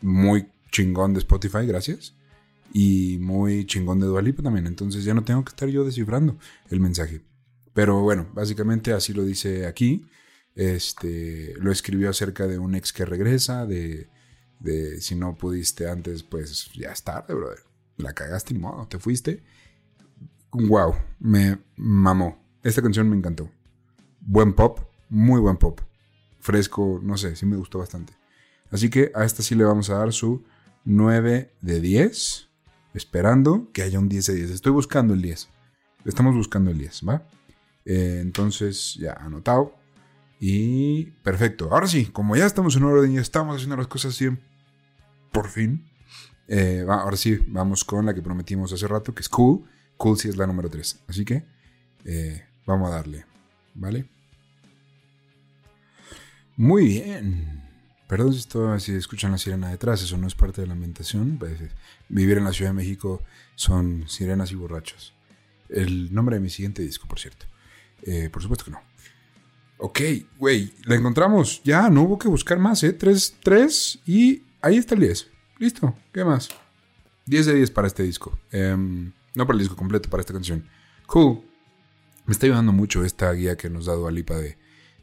muy 0.00 0.48
chingón 0.70 1.12
de 1.12 1.18
Spotify, 1.20 1.66
gracias. 1.66 2.14
Y 2.72 3.18
muy 3.20 3.66
chingón 3.66 4.00
de 4.00 4.06
Dualipa 4.06 4.42
también. 4.42 4.66
Entonces 4.66 5.04
ya 5.04 5.12
no 5.12 5.24
tengo 5.24 5.44
que 5.44 5.50
estar 5.50 5.68
yo 5.68 5.84
descifrando 5.84 6.38
el 6.70 6.80
mensaje. 6.80 7.20
Pero 7.74 8.00
bueno, 8.00 8.30
básicamente 8.32 8.92
así 8.94 9.12
lo 9.12 9.24
dice 9.24 9.66
aquí. 9.66 10.06
Este, 10.54 11.54
lo 11.58 11.70
escribió 11.70 12.08
acerca 12.08 12.46
de 12.46 12.58
un 12.58 12.74
ex 12.74 12.92
que 12.92 13.04
regresa, 13.04 13.66
de, 13.66 14.08
de 14.58 15.00
si 15.02 15.14
no 15.14 15.36
pudiste 15.36 15.88
antes, 15.88 16.22
pues 16.22 16.70
ya 16.72 16.92
es 16.92 17.02
tarde, 17.02 17.34
brother. 17.34 17.60
La 17.98 18.14
cagaste 18.14 18.54
y 18.54 18.58
modo, 18.58 18.88
te 18.88 18.98
fuiste. 18.98 19.42
Wow, 20.52 20.94
me 21.18 21.58
mamó. 21.76 22.38
Esta 22.62 22.82
canción 22.82 23.08
me 23.08 23.16
encantó. 23.16 23.50
Buen 24.20 24.52
pop, 24.52 24.80
muy 25.08 25.40
buen 25.40 25.56
pop. 25.56 25.80
Fresco, 26.40 27.00
no 27.02 27.16
sé, 27.16 27.36
sí 27.36 27.46
me 27.46 27.56
gustó 27.56 27.78
bastante. 27.78 28.12
Así 28.70 28.90
que 28.90 29.10
a 29.14 29.24
esta 29.24 29.42
sí 29.42 29.54
le 29.54 29.64
vamos 29.64 29.88
a 29.88 29.96
dar 29.96 30.12
su 30.12 30.44
9 30.84 31.54
de 31.62 31.80
10. 31.80 32.48
Esperando 32.92 33.70
que 33.72 33.82
haya 33.82 33.98
un 33.98 34.10
10 34.10 34.26
de 34.26 34.34
10. 34.34 34.50
Estoy 34.50 34.72
buscando 34.72 35.14
el 35.14 35.22
10. 35.22 35.48
Estamos 36.04 36.34
buscando 36.34 36.70
el 36.70 36.76
10, 36.76 37.00
¿va? 37.08 37.26
Eh, 37.86 38.18
entonces, 38.20 38.96
ya 38.96 39.14
anotado. 39.14 39.74
Y 40.38 41.04
perfecto. 41.22 41.70
Ahora 41.72 41.86
sí, 41.86 42.06
como 42.06 42.36
ya 42.36 42.44
estamos 42.44 42.76
en 42.76 42.84
orden 42.84 43.12
y 43.12 43.16
estamos 43.16 43.56
haciendo 43.56 43.76
las 43.76 43.86
cosas 43.86 44.18
bien, 44.18 44.38
por 45.32 45.48
fin. 45.48 45.88
Eh, 46.46 46.84
ahora 46.86 47.16
sí, 47.16 47.38
vamos 47.48 47.84
con 47.84 48.04
la 48.04 48.12
que 48.12 48.20
prometimos 48.20 48.70
hace 48.70 48.86
rato, 48.86 49.14
que 49.14 49.22
es 49.22 49.30
Cool. 49.30 49.64
Cool 50.02 50.18
sí 50.18 50.28
es 50.28 50.36
la 50.36 50.48
número 50.48 50.68
3. 50.68 51.04
Así 51.06 51.24
que 51.24 51.44
eh, 52.04 52.44
vamos 52.66 52.90
a 52.90 52.96
darle. 52.96 53.24
¿Vale? 53.76 54.04
Muy 56.56 56.86
bien. 56.86 57.62
Perdón 58.08 58.34
si, 58.80 58.94
escuchan 58.94 59.30
la 59.30 59.38
sirena 59.38 59.70
detrás, 59.70 60.02
eso 60.02 60.18
no 60.18 60.26
es 60.26 60.34
parte 60.34 60.60
de 60.60 60.66
la 60.66 60.72
ambientación. 60.72 61.38
Pues, 61.38 61.56
vivir 62.08 62.38
en 62.38 62.42
la 62.42 62.52
Ciudad 62.52 62.72
de 62.72 62.78
México 62.78 63.22
son 63.54 64.08
sirenas 64.08 64.50
y 64.50 64.56
borrachos. 64.56 65.14
El 65.68 66.12
nombre 66.12 66.34
de 66.34 66.40
mi 66.40 66.50
siguiente 66.50 66.82
disco, 66.82 67.06
por 67.06 67.20
cierto. 67.20 67.46
Eh, 68.02 68.28
por 68.28 68.42
supuesto 68.42 68.64
que 68.64 68.72
no. 68.72 68.80
Ok, 69.78 70.00
güey, 70.36 70.74
la 70.82 70.96
encontramos. 70.96 71.62
Ya, 71.62 71.88
no 71.88 72.02
hubo 72.02 72.18
que 72.18 72.26
buscar 72.26 72.58
más, 72.58 72.82
¿eh? 72.82 72.92
3, 72.92 73.36
3 73.40 74.00
y 74.04 74.42
ahí 74.62 74.78
está 74.78 74.96
el 74.96 75.02
10. 75.02 75.30
Listo, 75.60 75.96
¿qué 76.12 76.24
más? 76.24 76.48
10 77.26 77.46
de 77.46 77.54
10 77.54 77.70
para 77.70 77.86
este 77.86 78.02
disco. 78.02 78.36
Em, 78.50 79.12
no 79.34 79.46
para 79.46 79.56
el 79.56 79.60
disco 79.60 79.76
completo, 79.76 80.10
para 80.10 80.20
esta 80.20 80.32
canción. 80.32 80.64
Cool. 81.06 81.42
Me 82.26 82.32
está 82.32 82.46
ayudando 82.46 82.72
mucho 82.72 83.04
esta 83.04 83.32
guía 83.32 83.56
que 83.56 83.68
nos 83.68 83.88
ha 83.88 83.92
dado 83.92 84.06
Alipa 84.06 84.36
de, 84.36 84.56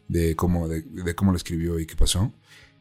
de, 0.07 0.35
cómo, 0.35 0.67
de, 0.67 1.15
cómo 1.15 1.31
lo 1.31 1.37
escribió 1.37 1.79
y 1.79 1.85
qué 1.85 1.95
pasó. 1.95 2.33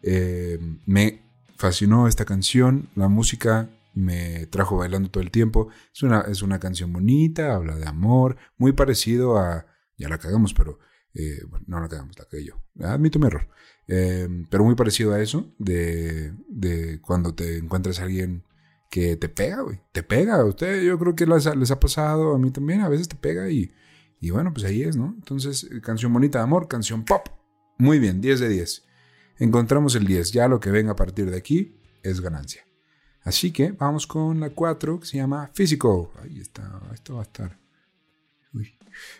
Em, 0.02 0.78
me 0.87 1.23
fascinó 1.57 2.07
esta 2.07 2.25
canción. 2.25 2.88
La 2.95 3.09
música 3.09 3.69
me 3.95 4.47
trajo 4.47 4.76
bailando 4.76 5.11
todo 5.11 5.23
el 5.23 5.31
tiempo. 5.31 5.69
Es 5.93 6.02
una, 6.02 6.21
es 6.23 6.43
una 6.43 6.61
canción 6.61 6.93
bonita, 6.93 7.55
habla 7.55 7.76
de 7.76 7.87
amor, 7.87 8.37
muy 8.57 8.73
parecido 8.73 9.38
a... 9.38 9.67
Ya 9.97 10.09
la 10.09 10.19
cagamos, 10.19 10.55
pero... 10.55 10.78
Eh, 11.14 11.43
no 11.67 11.81
la 11.81 11.88
cagamos, 11.88 12.17
la 12.17 12.26
cagué 12.26 12.45
yo. 12.45 12.62
Admito 12.81 13.19
mi 13.19 13.26
error. 13.26 13.49
Em, 13.88 14.47
pero 14.49 14.62
muy 14.62 14.76
parecido 14.76 15.14
a 15.14 15.21
eso, 15.21 15.52
de, 15.59 16.33
de 16.49 17.00
cuando 17.00 17.35
te 17.35 17.57
encuentras 17.57 17.99
a 17.99 18.05
alguien 18.05 18.45
que 18.88 19.16
te 19.16 19.28
pega, 19.28 19.62
güey. 19.62 19.80
Te 19.92 20.02
pega. 20.02 20.37
A 20.37 20.45
usted, 20.45 20.83
yo 20.83 20.99
creo 20.99 21.14
que 21.14 21.26
les, 21.26 21.45
les, 21.57 21.71
ha 21.71 21.80
pasado, 21.80 22.35
a 22.35 22.38
mí 22.38 22.50
también, 22.50 22.80
a 22.80 22.88
veces 22.88 23.09
te 23.09 23.16
pega 23.16 23.50
y, 23.50 23.73
y 24.21 24.30
bueno, 24.30 24.52
pues 24.52 24.64
ahí 24.64 24.83
es, 24.83 24.97
¿no? 24.97 25.14
Entonces, 25.16 25.68
canción 25.83 26.12
bonita 26.12 26.38
de 26.38 26.45
amor, 26.45 26.68
canción 26.68 27.04
pop. 27.04 27.28
Muy 27.78 27.99
bien, 27.99 28.21
10 28.21 28.40
de 28.40 28.49
10. 28.49 28.85
Encontramos 29.38 29.95
el 29.95 30.07
10. 30.07 30.33
Ya 30.33 30.49
lo 30.49 30.59
que 30.61 30.71
venga 30.71 30.92
a 30.92 30.97
partir 30.97 31.30
de 31.30 31.37
aquí 31.37 31.76
es 32.02 32.21
ganancia. 32.21 32.64
Así 33.23 33.52
que 33.52 33.73
vamos 33.73 34.07
con 34.07 34.40
la 34.40 34.50
4 34.50 35.00
que 35.00 35.07
se 35.07 35.18
llama 35.18 35.50
Physical. 35.52 36.09
Ahí 36.23 36.40
está, 36.40 36.80
esto 36.95 37.14
va 37.14 37.21
a 37.21 37.25
estar. 37.25 37.59
Uy. 38.54 38.75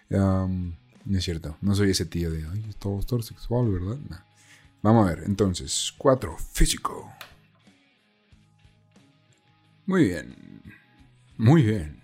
no 0.09 1.19
es 1.19 1.25
cierto, 1.25 1.57
no 1.61 1.75
soy 1.75 1.91
ese 1.91 2.07
tío 2.07 2.31
de, 2.31 2.47
ay, 2.51 2.65
es 2.69 2.77
todo, 2.77 3.03
sexual, 3.23 3.71
¿verdad? 3.71 3.99
Vamos 4.83 5.07
a 5.07 5.15
ver, 5.15 5.25
entonces, 5.27 5.93
4, 5.99 6.37
Physical. 6.53 6.97
Muy 9.89 10.05
bien. 10.05 10.37
Muy 11.39 11.63
bien. 11.63 12.03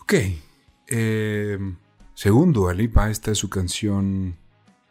Ok. 0.00 0.14
Eh, 0.88 1.58
segundo, 2.14 2.70
Alipa, 2.70 3.10
esta 3.10 3.30
es 3.30 3.36
su 3.36 3.50
canción, 3.50 4.34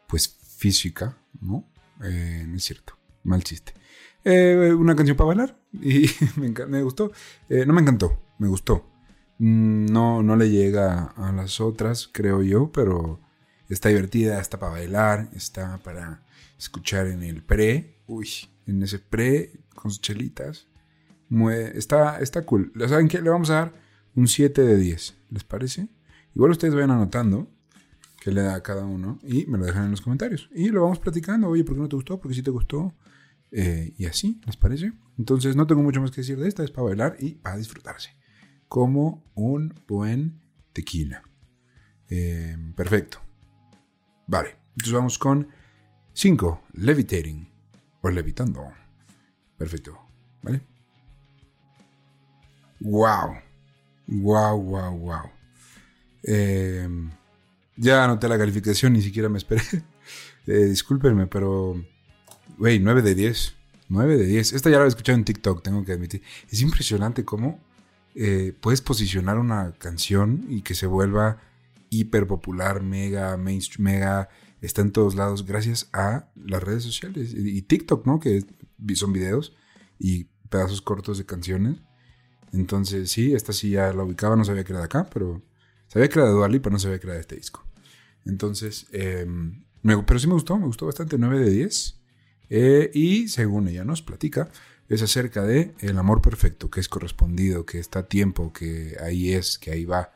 pues 0.08 0.38
física, 0.58 1.18
¿no? 1.42 1.68
Eh, 2.04 2.46
no 2.48 2.56
es 2.56 2.64
cierto, 2.64 3.00
mal 3.24 3.44
chiste. 3.44 3.74
Eh, 4.24 4.76
una 4.78 4.96
canción 4.96 5.18
para 5.18 5.30
bailar 5.30 5.60
y 5.74 6.06
me, 6.36 6.84
gustó. 6.84 7.12
no 7.50 7.74
me 7.74 7.82
encantó, 7.82 8.22
me 8.38 8.48
gustó. 8.48 8.88
Mm, 9.40 9.88
no, 9.88 10.22
no 10.22 10.36
le 10.36 10.52
llega 10.52 11.16
a 11.18 11.32
las 11.32 11.60
otras, 11.60 12.08
creo 12.14 12.44
yo, 12.44 12.72
pero 12.72 13.20
está 13.70 13.90
divertida, 13.90 14.40
está 14.40 14.60
para 14.60 14.74
bailar, 14.74 15.30
está 15.34 15.80
para 15.80 16.24
escuchar 16.60 17.08
en 17.08 17.24
el 17.24 17.42
pre, 17.42 18.04
uy, 18.06 18.30
en 18.68 18.84
ese 18.84 19.00
pre 19.00 19.54
con 19.74 19.90
sus 19.90 20.00
chelitas 20.00 20.68
está, 21.76 22.20
está 22.20 22.46
cool. 22.46 22.72
¿Saben 22.88 23.08
qué? 23.08 23.22
Le 23.22 23.30
vamos 23.30 23.50
a 23.50 23.54
dar 23.54 23.74
un 24.16 24.28
7 24.28 24.62
de 24.62 24.78
10. 24.78 25.16
¿Les 25.32 25.44
parece? 25.44 25.88
Igual 26.36 26.52
ustedes 26.52 26.74
vayan 26.74 26.92
anotando 26.92 27.50
qué 28.20 28.32
le 28.32 28.42
da 28.42 28.56
a 28.56 28.64
cada 28.64 28.86
uno 28.86 29.20
y 29.24 29.46
me 29.48 29.58
lo 29.58 29.66
dejan 29.66 29.86
en 29.86 29.92
los 29.92 30.02
comentarios. 30.02 30.50
Y 30.54 30.70
lo 30.70 30.84
vamos 30.84 31.00
platicando. 31.00 31.50
Oye, 31.50 31.64
¿por 31.64 31.76
qué 31.76 31.82
no 31.82 31.90
te 31.90 31.96
gustó? 31.96 32.20
¿Por 32.20 32.30
qué 32.30 32.36
sí 32.36 32.44
te 32.44 32.52
gustó? 32.52 32.94
Eh, 33.52 33.94
y 33.98 34.06
así, 34.06 34.40
¿les 34.46 34.58
parece? 34.58 34.94
Entonces 35.18 35.56
no 35.56 35.68
tengo 35.68 35.84
mucho 35.84 36.02
más 36.02 36.12
que 36.12 36.22
decir 36.22 36.40
de 36.40 36.48
esta. 36.48 36.64
Es 36.64 36.72
para 36.72 36.86
bailar 36.86 37.18
y 37.20 37.36
para 37.36 37.58
disfrutarse. 37.58 38.12
Como 38.68 39.24
un 39.36 39.74
buen 39.88 40.40
tequila. 40.72 41.24
Eh, 42.10 42.58
perfecto. 42.76 43.20
Vale. 44.28 44.56
Entonces 44.70 44.94
vamos 44.94 45.20
con 45.20 45.48
5. 46.14 46.62
Levitating. 46.74 47.50
O 48.02 48.10
levitando. 48.10 48.72
Perfecto. 49.58 50.00
¿Vale? 50.42 50.73
Wow. 52.84 53.38
Wow, 54.08 54.62
wow, 54.62 54.98
wow. 54.98 55.32
ya 57.78 58.04
anoté 58.04 58.28
la 58.28 58.38
calificación, 58.38 58.94
ni 58.94 59.02
siquiera 59.02 59.30
me 59.30 59.38
esperé. 59.38 59.62
Eh, 60.46 60.66
discúlpenme, 60.66 61.26
pero. 61.26 61.82
Wey, 62.58 62.78
9 62.78 63.02
de 63.02 63.16
10. 63.16 63.56
9 63.88 64.18
de 64.18 64.26
10. 64.26 64.52
Esta 64.52 64.70
ya 64.70 64.78
la 64.78 64.84
he 64.84 64.90
escuchado 64.90 65.18
en 65.18 65.24
TikTok, 65.24 65.64
tengo 65.64 65.86
que 65.86 65.94
admitir. 65.94 66.22
Es 66.52 66.62
impresionante 66.62 67.24
cómo 67.24 67.64
eh, 68.14 68.54
puedes 68.60 68.82
posicionar 68.82 69.40
una 69.40 69.72
canción 69.78 70.46
y 70.50 70.62
que 70.62 70.76
se 70.76 70.86
vuelva 70.86 71.38
hiper 71.90 72.28
popular, 72.28 72.84
mega, 72.84 73.38
mainstream, 73.38 73.86
mega. 73.86 74.28
Está 74.60 74.82
en 74.82 74.92
todos 74.92 75.16
lados 75.16 75.46
gracias 75.46 75.88
a 75.94 76.28
las 76.36 76.62
redes 76.62 76.84
sociales 76.84 77.34
y 77.34 77.62
TikTok, 77.62 78.06
¿no? 78.06 78.20
Que 78.20 78.44
son 78.96 79.14
videos 79.14 79.56
y 79.98 80.26
pedazos 80.50 80.82
cortos 80.82 81.18
de 81.18 81.26
canciones 81.26 81.78
entonces, 82.54 83.12
sí, 83.12 83.34
esta 83.34 83.52
sí 83.52 83.72
ya 83.72 83.92
la 83.94 84.04
ubicaba, 84.04 84.36
no 84.36 84.46
sabía 84.46 84.64
que 84.64 84.74
era 84.74 84.80
de 84.80 84.86
acá, 84.86 85.10
pero 85.12 85.42
sabía 85.88 86.08
que 86.08 86.20
era 86.20 86.28
de 86.28 86.34
Duali, 86.34 86.60
pero 86.60 86.74
no 86.74 86.80
sabía 86.80 87.00
que 87.00 87.08
era 87.08 87.16
de 87.16 87.22
este 87.22 87.36
disco. 87.36 87.66
Entonces, 88.26 88.88
em, 88.92 89.64
pero 89.82 90.20
sí 90.20 90.28
me 90.28 90.34
gustó, 90.34 90.58
me 90.58 90.68
gustó 90.68 90.86
bastante, 90.86 91.18
9 91.18 91.40
de 91.40 91.50
10. 91.50 92.00
Eh, 92.50 92.92
y 92.94 93.28
según 93.28 93.68
ella 93.68 93.84
nos 93.84 94.04
platica, 94.04 94.50
es 94.88 95.02
acerca 95.02 95.44
de 95.44 95.74
el 95.80 95.98
amor 95.98 96.22
perfecto, 96.22 96.70
que 96.70 96.80
es 96.80 96.88
correspondido, 96.88 97.66
que 97.66 97.80
está 97.80 98.00
a 98.00 98.08
tiempo, 98.08 98.54
que 98.54 98.98
ahí 99.02 99.34
es, 99.34 99.58
que 99.58 99.72
ahí 99.72 99.86
va. 99.86 100.12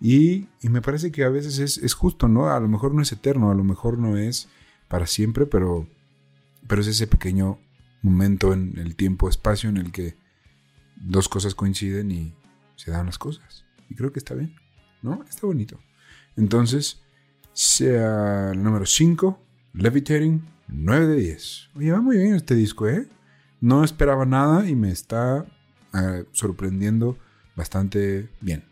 Y, 0.00 0.48
me 0.62 0.82
parece 0.82 1.10
que 1.10 1.24
a 1.24 1.30
veces 1.30 1.58
es, 1.58 1.78
es, 1.78 1.94
justo, 1.94 2.28
¿no? 2.28 2.50
A 2.50 2.60
lo 2.60 2.68
mejor 2.68 2.94
no 2.94 3.00
es 3.00 3.10
eterno, 3.10 3.50
a 3.50 3.54
lo 3.54 3.64
mejor 3.64 3.98
no 3.98 4.18
es 4.18 4.48
para 4.88 5.06
siempre, 5.06 5.46
pero, 5.46 5.88
pero 6.66 6.82
es 6.82 6.86
ese 6.86 7.06
pequeño 7.06 7.58
momento 8.02 8.52
en 8.52 8.78
el 8.78 8.94
tiempo-espacio 8.94 9.70
en 9.70 9.78
el 9.78 9.90
que 9.90 10.16
dos 11.00 11.28
cosas 11.28 11.54
coinciden 11.54 12.10
y 12.10 12.34
se 12.76 12.90
dan 12.90 13.06
las 13.06 13.18
cosas. 13.18 13.64
Y 13.88 13.94
creo 13.94 14.12
que 14.12 14.18
está 14.18 14.34
bien, 14.34 14.54
¿no? 15.02 15.24
Está 15.28 15.46
bonito. 15.46 15.78
Entonces, 16.36 17.02
sea 17.52 18.52
el 18.52 18.62
número 18.62 18.86
5, 18.86 19.40
Levitating, 19.74 20.44
9 20.68 21.06
de 21.06 21.16
10. 21.16 21.70
Oye, 21.74 21.92
va 21.92 22.00
muy 22.00 22.18
bien 22.18 22.34
este 22.34 22.54
disco, 22.54 22.88
¿eh? 22.88 23.08
No 23.60 23.84
esperaba 23.84 24.24
nada 24.24 24.68
y 24.68 24.76
me 24.76 24.90
está 24.90 25.46
eh, 25.94 26.24
sorprendiendo 26.32 27.18
bastante 27.56 28.28
bien. 28.40 28.64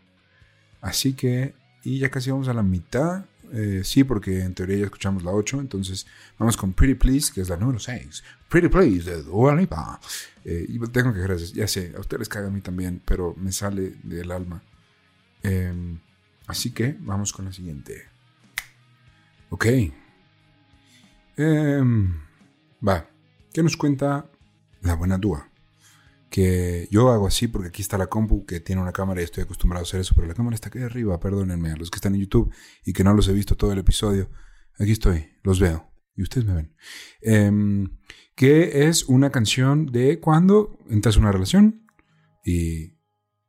Así 0.81 1.13
que, 1.13 1.53
y 1.83 1.99
ya 1.99 2.09
casi 2.09 2.31
vamos 2.31 2.47
a 2.47 2.53
la 2.53 2.63
mitad. 2.63 3.25
Eh, 3.53 3.81
sí, 3.83 4.03
porque 4.03 4.41
en 4.41 4.53
teoría 4.53 4.77
ya 4.77 4.85
escuchamos 4.85 5.23
la 5.23 5.31
8, 5.31 5.59
entonces 5.59 6.05
vamos 6.37 6.57
con 6.57 6.73
Pretty 6.73 6.95
Please, 6.95 7.31
que 7.33 7.41
es 7.41 7.49
la 7.49 7.57
número 7.57 7.79
6. 7.79 8.23
Pretty 8.49 8.67
Please 8.67 9.09
de 9.09 9.23
Dua 9.23 9.55
Lipa. 9.55 9.99
Eh, 10.43 10.65
y 10.67 10.79
tengo 10.89 11.13
que 11.13 11.21
gracias, 11.21 11.53
ya 11.53 11.67
sé, 11.67 11.93
a 11.95 11.99
ustedes 11.99 12.29
caga 12.29 12.47
a 12.47 12.51
mí 12.51 12.61
también, 12.61 13.01
pero 13.05 13.35
me 13.37 13.51
sale 13.51 13.95
del 14.03 14.31
alma. 14.31 14.61
Em, 15.43 15.99
así 16.47 16.71
que 16.71 16.97
vamos 16.99 17.33
con 17.33 17.45
la 17.45 17.53
siguiente. 17.53 18.05
Ok. 19.49 19.65
Em, 21.37 22.19
va. 22.85 23.09
¿Qué 23.53 23.63
nos 23.63 23.77
cuenta 23.77 24.29
la 24.81 24.95
buena 24.95 25.17
Dua? 25.17 25.47
Que 26.29 26.87
yo 26.91 27.09
hago 27.09 27.27
así 27.27 27.47
porque 27.47 27.69
aquí 27.69 27.81
está 27.81 27.97
la 27.97 28.07
compu 28.07 28.45
que 28.45 28.59
tiene 28.59 28.81
una 28.81 28.91
cámara 28.91 29.21
y 29.21 29.23
estoy 29.23 29.43
acostumbrado 29.43 29.83
a 29.83 29.87
hacer 29.87 30.01
eso, 30.01 30.13
pero 30.15 30.27
la 30.27 30.33
cámara 30.33 30.55
está 30.55 30.69
aquí 30.69 30.79
arriba, 30.79 31.19
perdónenme, 31.19 31.71
a 31.71 31.75
los 31.75 31.89
que 31.89 31.97
están 31.97 32.15
en 32.15 32.21
YouTube 32.21 32.53
y 32.85 32.93
que 32.93 33.03
no 33.03 33.13
los 33.13 33.27
he 33.27 33.33
visto 33.33 33.55
todo 33.55 33.71
el 33.71 33.79
episodio, 33.79 34.29
aquí 34.79 34.91
estoy, 34.91 35.29
los 35.43 35.59
veo 35.59 35.91
y 36.15 36.23
ustedes 36.23 36.45
me 36.45 36.55
ven. 36.55 36.75
Em, 37.21 37.97
que 38.35 38.87
es 38.87 39.05
una 39.05 39.31
canción 39.31 39.87
de 39.87 40.19
cuando 40.19 40.77
entras 40.89 41.15
en 41.15 41.23
una 41.23 41.31
relación 41.31 41.87
y 42.43 42.97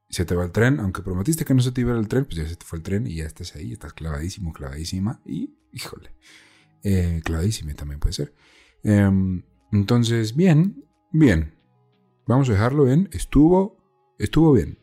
se 0.09 0.25
te 0.25 0.35
va 0.35 0.45
el 0.45 0.53
tren, 0.53 0.81
aunque 0.81 1.03
prometiste 1.03 1.45
que 1.45 1.55
no 1.55 1.61
se 1.61 1.73
te 1.73 1.83
iba 1.83 1.99
el 1.99 2.09
tren, 2.09 2.25
pues 2.25 2.37
ya 2.37 2.49
se 2.49 2.57
te 2.57 2.65
fue 2.65 2.79
el 2.79 2.83
tren 2.83 3.07
y 3.07 3.17
ya 3.17 3.27
estás 3.27 3.55
ahí, 3.57 3.73
estás 3.73 3.93
clavadísimo, 3.93 4.53
clavadísima 4.53 5.21
y, 5.27 5.59
híjole, 5.73 6.15
eh, 6.83 7.21
clavadísima 7.25 7.75
también 7.75 8.01
puede 8.01 8.15
ser. 8.15 8.35
Em, 8.83 9.43
entonces, 9.73 10.35
bien, 10.35 10.85
bien, 11.13 11.58
Vamos 12.29 12.51
a 12.51 12.53
dejarlo 12.53 12.91
en 12.91 13.09
estuvo, 13.13 13.79
estuvo 14.19 14.53
bien. 14.53 14.79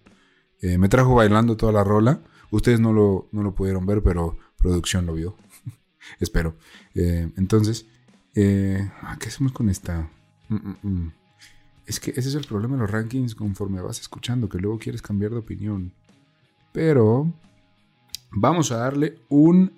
Eh, 0.61 0.79
me 0.79 0.89
trajo 0.89 1.13
bailando 1.13 1.55
toda 1.55 1.71
la 1.71 1.83
rola. 1.83 2.23
Ustedes 2.49 2.79
no 2.79 2.91
lo, 2.91 3.29
no 3.31 3.43
lo 3.43 3.53
pudieron 3.53 3.85
ver, 3.85 4.01
pero 4.01 4.35
producción 4.57 5.05
lo 5.05 5.13
vio. 5.13 5.37
Espero. 6.19 6.55
Eh, 6.95 7.31
entonces, 7.37 7.85
eh, 8.33 8.91
ah, 9.03 9.17
¿qué 9.19 9.27
hacemos 9.27 9.51
con 9.51 9.69
esta? 9.69 10.09
Mm, 10.49 10.55
mm, 10.55 10.77
mm. 10.81 11.13
Es 11.85 11.99
que 11.99 12.09
ese 12.15 12.29
es 12.29 12.33
el 12.33 12.45
problema 12.45 12.77
de 12.77 12.81
los 12.81 12.89
rankings 12.89 13.35
conforme 13.35 13.79
vas 13.79 13.99
escuchando, 13.99 14.49
que 14.49 14.57
luego 14.57 14.79
quieres 14.79 15.03
cambiar 15.03 15.29
de 15.29 15.37
opinión. 15.37 15.93
Pero 16.73 17.31
vamos 18.31 18.71
a 18.71 18.77
darle 18.77 19.19
un 19.29 19.71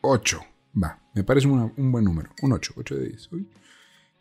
8. 0.00 0.40
Va, 0.82 0.98
me 1.14 1.22
parece 1.22 1.46
un 1.46 1.92
buen 1.92 2.04
número. 2.04 2.30
Un 2.42 2.52
8, 2.52 2.72
8 2.76 2.96
de 2.96 3.08
10. 3.10 3.30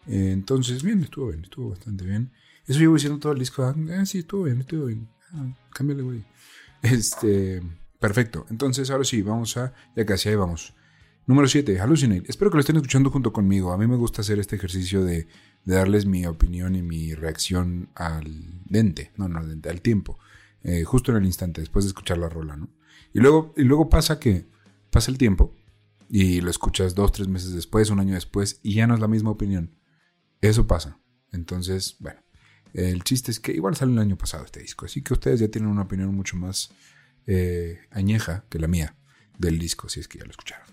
Eh, 0.07 0.31
entonces, 0.31 0.83
bien, 0.83 1.01
estuvo 1.03 1.27
bien, 1.27 1.43
estuvo 1.43 1.69
bastante 1.69 2.05
bien. 2.05 2.31
Eso 2.67 2.79
llevo 2.79 2.95
diciendo 2.95 3.19
todo 3.19 3.33
el 3.33 3.39
disco. 3.39 3.63
Ah, 3.63 3.75
ah 3.97 4.05
sí, 4.05 4.19
estuvo 4.19 4.43
bien, 4.43 4.59
estuvo 4.61 4.85
bien. 4.85 5.07
Ah, 5.33 5.47
cámbiale, 5.73 6.03
güey. 6.03 6.25
Este, 6.81 7.61
perfecto. 7.99 8.45
Entonces, 8.49 8.89
ahora 8.89 9.03
sí, 9.03 9.21
vamos 9.21 9.57
a, 9.57 9.73
ya 9.95 10.05
casi 10.05 10.29
ahí 10.29 10.35
vamos. 10.35 10.73
Número 11.25 11.47
7, 11.47 11.77
Hallucinate. 11.77 12.23
Espero 12.27 12.49
que 12.49 12.55
lo 12.55 12.61
estén 12.61 12.77
escuchando 12.77 13.11
junto 13.11 13.33
conmigo. 13.33 13.71
A 13.71 13.77
mí 13.77 13.85
me 13.85 13.97
gusta 13.97 14.21
hacer 14.21 14.39
este 14.39 14.55
ejercicio 14.55 15.03
de, 15.03 15.27
darles 15.65 16.05
mi 16.05 16.25
opinión 16.25 16.75
y 16.75 16.81
mi 16.81 17.13
reacción 17.13 17.89
al 17.95 18.63
dente, 18.65 19.11
no, 19.17 19.27
no 19.27 19.39
al 19.39 19.49
dente, 19.49 19.69
al 19.69 19.81
tiempo. 19.81 20.17
Eh, 20.63 20.83
justo 20.83 21.11
en 21.11 21.17
el 21.17 21.25
instante, 21.25 21.61
después 21.61 21.85
de 21.85 21.89
escuchar 21.89 22.17
la 22.17 22.29
rola, 22.29 22.55
¿no? 22.55 22.69
Y 23.13 23.19
luego, 23.19 23.53
y 23.55 23.63
luego 23.63 23.89
pasa 23.89 24.19
que 24.19 24.47
pasa 24.89 25.11
el 25.11 25.17
tiempo 25.17 25.53
y 26.09 26.41
lo 26.41 26.49
escuchas 26.49 26.95
dos, 26.95 27.11
tres 27.11 27.27
meses 27.27 27.53
después, 27.53 27.89
un 27.91 27.99
año 27.99 28.15
después, 28.15 28.59
y 28.63 28.73
ya 28.73 28.87
no 28.87 28.95
es 28.95 28.99
la 28.99 29.07
misma 29.07 29.29
opinión. 29.29 29.75
Eso 30.41 30.67
pasa. 30.67 30.99
Entonces, 31.31 31.97
bueno, 31.99 32.21
el 32.73 33.03
chiste 33.03 33.31
es 33.31 33.39
que 33.39 33.51
igual 33.51 33.75
sale 33.75 33.91
el 33.91 33.99
año 33.99 34.17
pasado 34.17 34.45
este 34.45 34.61
disco, 34.61 34.85
así 34.85 35.01
que 35.01 35.13
ustedes 35.13 35.39
ya 35.39 35.47
tienen 35.49 35.69
una 35.69 35.83
opinión 35.83 36.13
mucho 36.13 36.37
más 36.37 36.71
eh, 37.27 37.79
añeja 37.91 38.45
que 38.49 38.59
la 38.59 38.67
mía 38.67 38.95
del 39.37 39.59
disco, 39.59 39.89
si 39.89 39.99
es 39.99 40.07
que 40.07 40.19
ya 40.19 40.25
lo 40.25 40.31
escucharon. 40.31 40.67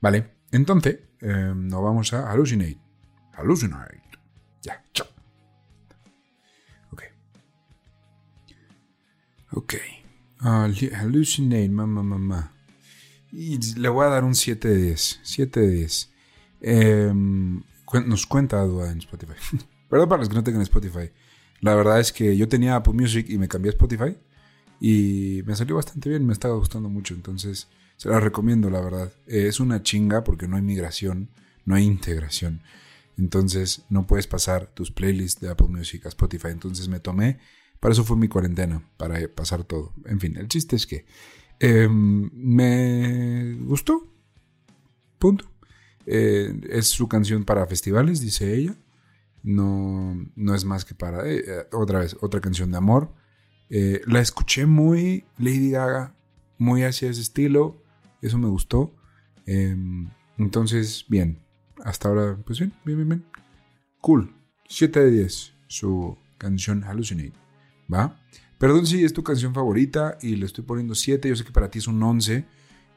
Vale, 0.00 0.34
entonces 0.52 1.00
eh, 1.20 1.52
nos 1.54 1.82
vamos 1.82 2.12
a 2.12 2.30
Hallucinate. 2.30 2.78
Hallucinate. 3.32 4.00
Ya, 4.62 4.84
chao. 4.92 5.06
Ok. 6.90 7.02
Ok. 9.52 9.74
hallucinate, 10.38 11.68
mamá, 11.68 12.02
mamá. 12.02 12.52
Y 13.30 13.58
le 13.78 13.88
voy 13.88 14.06
a 14.06 14.10
dar 14.10 14.24
un 14.24 14.34
7 14.34 14.68
de 14.68 14.76
10. 14.76 15.20
7 15.22 15.60
de 15.60 15.68
10. 15.68 16.10
Em, 16.60 17.62
nos 18.06 18.26
cuenta 18.26 18.62
Dua 18.64 18.90
en 18.90 18.98
Spotify. 18.98 19.34
Perdón 19.88 20.08
para 20.08 20.20
los 20.20 20.28
que 20.28 20.34
no 20.34 20.44
tengan 20.44 20.62
Spotify. 20.62 21.10
La 21.60 21.74
verdad 21.74 22.00
es 22.00 22.12
que 22.12 22.36
yo 22.36 22.48
tenía 22.48 22.76
Apple 22.76 22.92
Music 22.92 23.26
y 23.28 23.38
me 23.38 23.48
cambié 23.48 23.70
a 23.70 23.72
Spotify. 23.74 24.16
Y 24.80 25.42
me 25.44 25.56
salió 25.56 25.76
bastante 25.76 26.08
bien, 26.08 26.26
me 26.26 26.32
estaba 26.32 26.54
gustando 26.54 26.88
mucho. 26.88 27.14
Entonces, 27.14 27.68
se 27.96 28.08
la 28.08 28.20
recomiendo, 28.20 28.70
la 28.70 28.80
verdad. 28.80 29.12
Eh, 29.26 29.46
es 29.48 29.58
una 29.58 29.82
chinga 29.82 30.22
porque 30.22 30.46
no 30.46 30.56
hay 30.56 30.62
migración, 30.62 31.30
no 31.64 31.74
hay 31.74 31.84
integración. 31.84 32.62
Entonces, 33.16 33.82
no 33.88 34.06
puedes 34.06 34.28
pasar 34.28 34.66
tus 34.68 34.92
playlists 34.92 35.40
de 35.40 35.50
Apple 35.50 35.68
Music 35.68 36.06
a 36.06 36.08
Spotify. 36.08 36.48
Entonces, 36.48 36.88
me 36.88 37.00
tomé. 37.00 37.40
Para 37.80 37.92
eso 37.92 38.04
fue 38.04 38.16
mi 38.16 38.28
cuarentena, 38.28 38.88
para 38.96 39.16
pasar 39.28 39.64
todo. 39.64 39.92
En 40.04 40.20
fin, 40.20 40.36
el 40.36 40.48
chiste 40.48 40.76
es 40.76 40.86
que 40.86 41.06
Em, 41.60 42.30
me 42.32 43.54
gustó. 43.64 44.06
Punto. 45.18 45.44
Eh, 46.10 46.58
es 46.70 46.86
su 46.86 47.06
canción 47.06 47.44
para 47.44 47.66
festivales, 47.66 48.20
dice 48.20 48.54
ella. 48.54 48.74
No, 49.42 50.16
no 50.34 50.54
es 50.54 50.64
más 50.64 50.86
que 50.86 50.94
para... 50.94 51.28
Eh, 51.28 51.44
eh, 51.46 51.66
otra 51.72 52.00
vez, 52.00 52.16
otra 52.20 52.40
canción 52.40 52.70
de 52.70 52.78
amor. 52.78 53.12
la 53.68 54.20
escuché 54.20 54.64
muy 54.64 55.26
Lady 55.36 55.70
Gaga, 55.70 56.14
muy 56.56 56.82
hacia 56.82 57.10
ese 57.10 57.20
estilo. 57.20 57.82
Eso 58.22 58.38
me 58.38 58.48
gustó. 58.48 58.94
Em, 59.44 60.08
entonces, 60.38 61.04
bien. 61.08 61.40
Hasta 61.84 62.08
ahora, 62.08 62.38
pues 62.44 62.58
bien, 62.58 62.72
bien, 62.84 62.98
bien, 62.98 63.08
bien. 63.08 63.24
Cool. 64.00 64.34
7 64.68 65.00
de 65.00 65.10
10. 65.10 65.52
Su 65.66 66.16
canción 66.38 66.82
Hallucinate. 66.84 67.34
¿Va? 67.92 68.18
Perdón 68.58 68.86
si 68.86 69.04
es 69.04 69.12
tu 69.12 69.22
canción 69.22 69.54
favorita 69.54 70.16
y 70.22 70.36
le 70.36 70.46
estoy 70.46 70.64
poniendo 70.64 70.94
7. 70.94 71.28
Yo 71.28 71.36
sé 71.36 71.44
que 71.44 71.52
para 71.52 71.70
ti 71.70 71.78
es 71.78 71.86
un 71.86 72.02
11. 72.02 72.46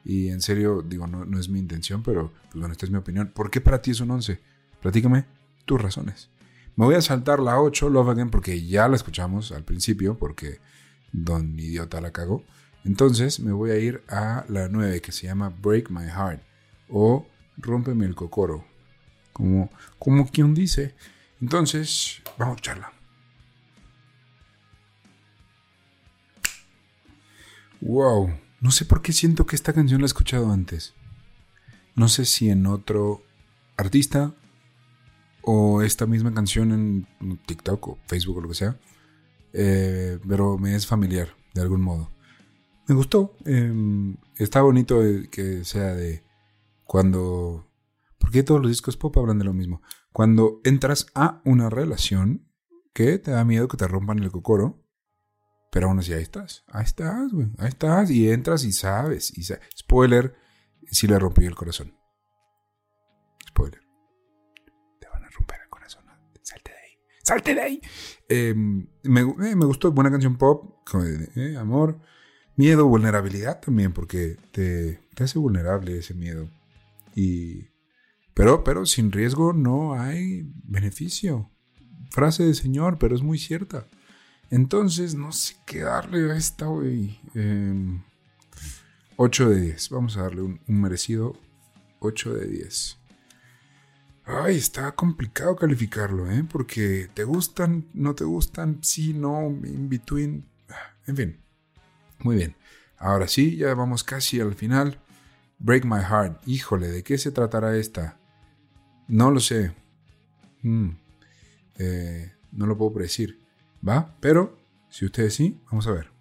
Y 0.03 0.29
en 0.29 0.41
serio, 0.41 0.81
digo, 0.81 1.08
no, 1.08 1.25
no 1.25 1.39
es 1.39 1.50
mi 1.50 1.60
intención, 1.60 2.03
pero 2.03 2.31
pues 2.50 2.55
bueno, 2.55 2.72
esta 2.72 2.86
es 2.86 2.91
mi 2.91 2.98
opinión. 2.98 3.31
¿Por 3.34 3.51
qué 3.51 3.62
para 3.62 3.81
ti 3.81 3.91
es 3.91 4.00
un 4.00 4.12
11? 4.12 4.39
Platícame 4.81 5.25
tus 5.65 5.81
razones. 5.81 6.29
Me 6.75 6.86
voy 6.86 6.96
a 6.96 7.01
saltar 7.01 7.39
la 7.39 7.60
8, 7.60 7.89
Love 7.89 8.10
Again, 8.10 8.29
porque 8.29 8.65
ya 8.65 8.88
la 8.88 8.96
escuchamos 8.96 9.51
al 9.51 9.63
principio, 9.63 10.17
porque 10.17 10.60
Don 11.12 11.60
Idiota 11.60 12.02
la 12.02 12.12
cagó. 12.12 12.43
Entonces 12.84 13.39
me 13.39 13.52
voy 13.52 13.71
a 13.71 13.78
ir 13.78 14.04
a 14.08 14.45
la 14.47 14.67
9, 14.67 15.02
que 15.02 15.12
se 15.12 15.28
llama 15.28 15.49
Break 15.49 15.91
My 15.91 16.06
Heart, 16.06 16.41
o 16.89 17.28
Rómpeme 17.58 18.06
el 18.06 18.15
Cocoro, 18.15 18.65
como, 19.34 19.69
como 19.99 20.28
quien 20.28 20.54
dice. 20.54 20.95
Entonces, 21.41 22.21
vamos 22.38 22.54
a 22.54 22.56
escucharla. 22.56 22.93
Wow, 27.82 28.32
no 28.62 28.71
sé 28.71 28.86
por 28.86 29.02
qué 29.02 29.12
siento 29.12 29.45
que 29.45 29.56
esta 29.56 29.74
canción 29.74 30.02
la 30.02 30.06
he 30.06 30.08
escuchado 30.08 30.52
antes. 30.52 30.93
No 31.95 32.08
sé 32.08 32.26
si 32.26 32.50
en 32.50 32.67
otro 32.67 33.24
artista 33.76 34.34
o 35.41 35.82
esta 35.82 36.06
misma 36.06 36.34
canción 36.34 36.71
en 36.71 37.38
TikTok 37.45 37.88
o 37.88 38.00
Facebook 38.06 38.38
o 38.38 38.41
lo 38.41 38.50
que 38.50 38.56
sea, 38.56 38.80
eh, 39.54 40.19
pero 40.28 40.58
me 40.58 40.76
es 40.76 40.86
familiar 40.86 41.36
de 41.54 41.62
algún 41.62 41.82
modo. 41.82 42.12
Me 42.88 42.95
gustó, 42.95 43.36
em, 43.45 44.15
está 44.38 44.62
bonito 44.62 45.02
que 45.32 45.65
sea 45.65 45.93
de 45.95 46.24
cuando... 46.86 47.67
Porque 48.19 48.43
todos 48.43 48.62
los 48.62 48.69
discos 48.69 48.97
pop 48.97 49.17
hablan 49.17 49.39
de 49.39 49.45
lo 49.45 49.54
mismo. 49.54 49.82
Cuando 50.13 50.62
entras 50.63 51.08
a 51.15 51.41
una 51.45 51.69
relación 51.69 52.47
que 52.93 53.17
te 53.17 53.32
da 53.32 53.43
miedo 53.43 53.67
que 53.67 53.78
te 53.78 53.88
rompan 53.88 54.19
el 54.19 54.30
cocoro, 54.30 54.81
pero 55.71 55.88
aún 55.88 55.99
así, 55.99 56.12
ahí 56.13 56.21
estás. 56.21 56.65
Ahí 56.67 56.84
estás, 56.84 57.31
güey. 57.31 57.47
Ahí 57.57 57.69
estás. 57.69 58.12
Y 58.12 58.29
entras 58.29 58.65
y 58.65 58.73
sabes. 58.73 59.36
Y 59.38 59.43
Spoiler, 59.79 60.36
si 60.91 61.07
le 61.07 61.17
rompí 61.17 61.45
el 61.45 61.55
corazón. 61.55 61.95
Spoiler. 63.47 63.79
Te 64.99 65.07
van 65.07 65.23
a 65.23 65.29
romper 65.29 65.62
el 65.63 65.69
corazón. 65.69 66.03
Salte 66.43 66.71
de 66.71 66.77
ahí. 66.77 66.91
Salte 67.23 67.55
de 67.55 67.62
ahí. 67.62 67.81
Em, 68.27 68.86
me, 69.03 69.21
eh, 69.21 69.55
me, 69.55 69.65
gustó. 69.65 69.93
Buena 69.93 70.12
canción 70.12 70.38
pop. 70.38 70.86
Eh, 71.38 71.55
amor. 71.57 72.01
Miedo, 72.57 72.86
vulnerabilidad 72.86 73.62
también. 73.62 73.93
Porque 73.93 74.36
te, 74.51 74.99
te 75.15 75.23
hace 75.23 75.39
vulnerable 75.39 75.97
ese 75.97 76.13
miedo. 76.13 76.49
Y... 77.15 77.69
Pero, 78.34 78.65
pero 78.65 78.86
sin 78.86 79.10
riesgo 79.13 79.53
no 79.53 79.93
hay 79.93 80.51
beneficio. 80.65 81.49
Frase 82.10 82.43
de 82.43 82.55
señor, 82.55 82.97
pero 82.97 83.15
es 83.15 83.21
muy 83.21 83.38
cierta. 83.38 83.88
Entonces, 84.52 85.16
no 85.16 85.32
sé 85.32 85.56
qué 85.66 85.80
darle 85.80 86.30
a 86.30 86.36
esta, 86.36 86.66
güey. 86.66 87.22
8 89.16 89.44
em, 89.44 89.50
de 89.50 89.62
10. 89.62 89.90
Vamos 89.90 90.18
a 90.18 90.24
darle 90.24 90.42
un, 90.42 90.60
merecido 90.68 91.38
8 92.00 92.34
de 92.34 92.48
10. 92.48 92.98
Ay, 94.26 94.58
está 94.58 94.92
complicado 94.92 95.56
calificarlo, 95.56 96.30
¿eh? 96.30 96.44
Porque 96.44 97.10
te 97.14 97.24
gustan, 97.24 97.88
no 97.94 98.14
te 98.14 98.26
gustan, 98.26 98.80
sí, 98.84 99.14
no, 99.14 99.48
in 99.48 99.88
between. 99.90 100.46
En 101.08 101.16
fin. 101.16 101.40
Muy 102.20 102.36
bien. 102.36 102.56
Ahora 102.98 103.30
sí, 103.30 103.56
ya 103.56 103.74
vamos 103.74 104.04
casi 104.04 104.42
al 104.42 104.54
final. 104.54 105.00
Break 105.60 105.86
My 105.86 106.02
Heart. 106.02 106.46
Híjole, 106.46 106.90
¿de 106.90 107.04
qué 107.04 107.18
se 107.18 107.32
tratará 107.32 107.78
esta? 107.78 108.20
No 109.08 109.32
lo 109.32 109.40
sé. 109.40 109.74
Mm. 110.62 110.90
Eh, 111.78 112.34
no 112.52 112.66
lo 112.66 112.78
puedo 112.78 112.94
predecir. 112.94 113.40
¿Va? 113.88 114.15
Pero, 114.20 114.58
si 114.89 115.06
ustedes 115.06 115.34
sí, 115.34 115.60
vamos 115.70 115.88
a 115.88 115.91
ver. 115.91 116.12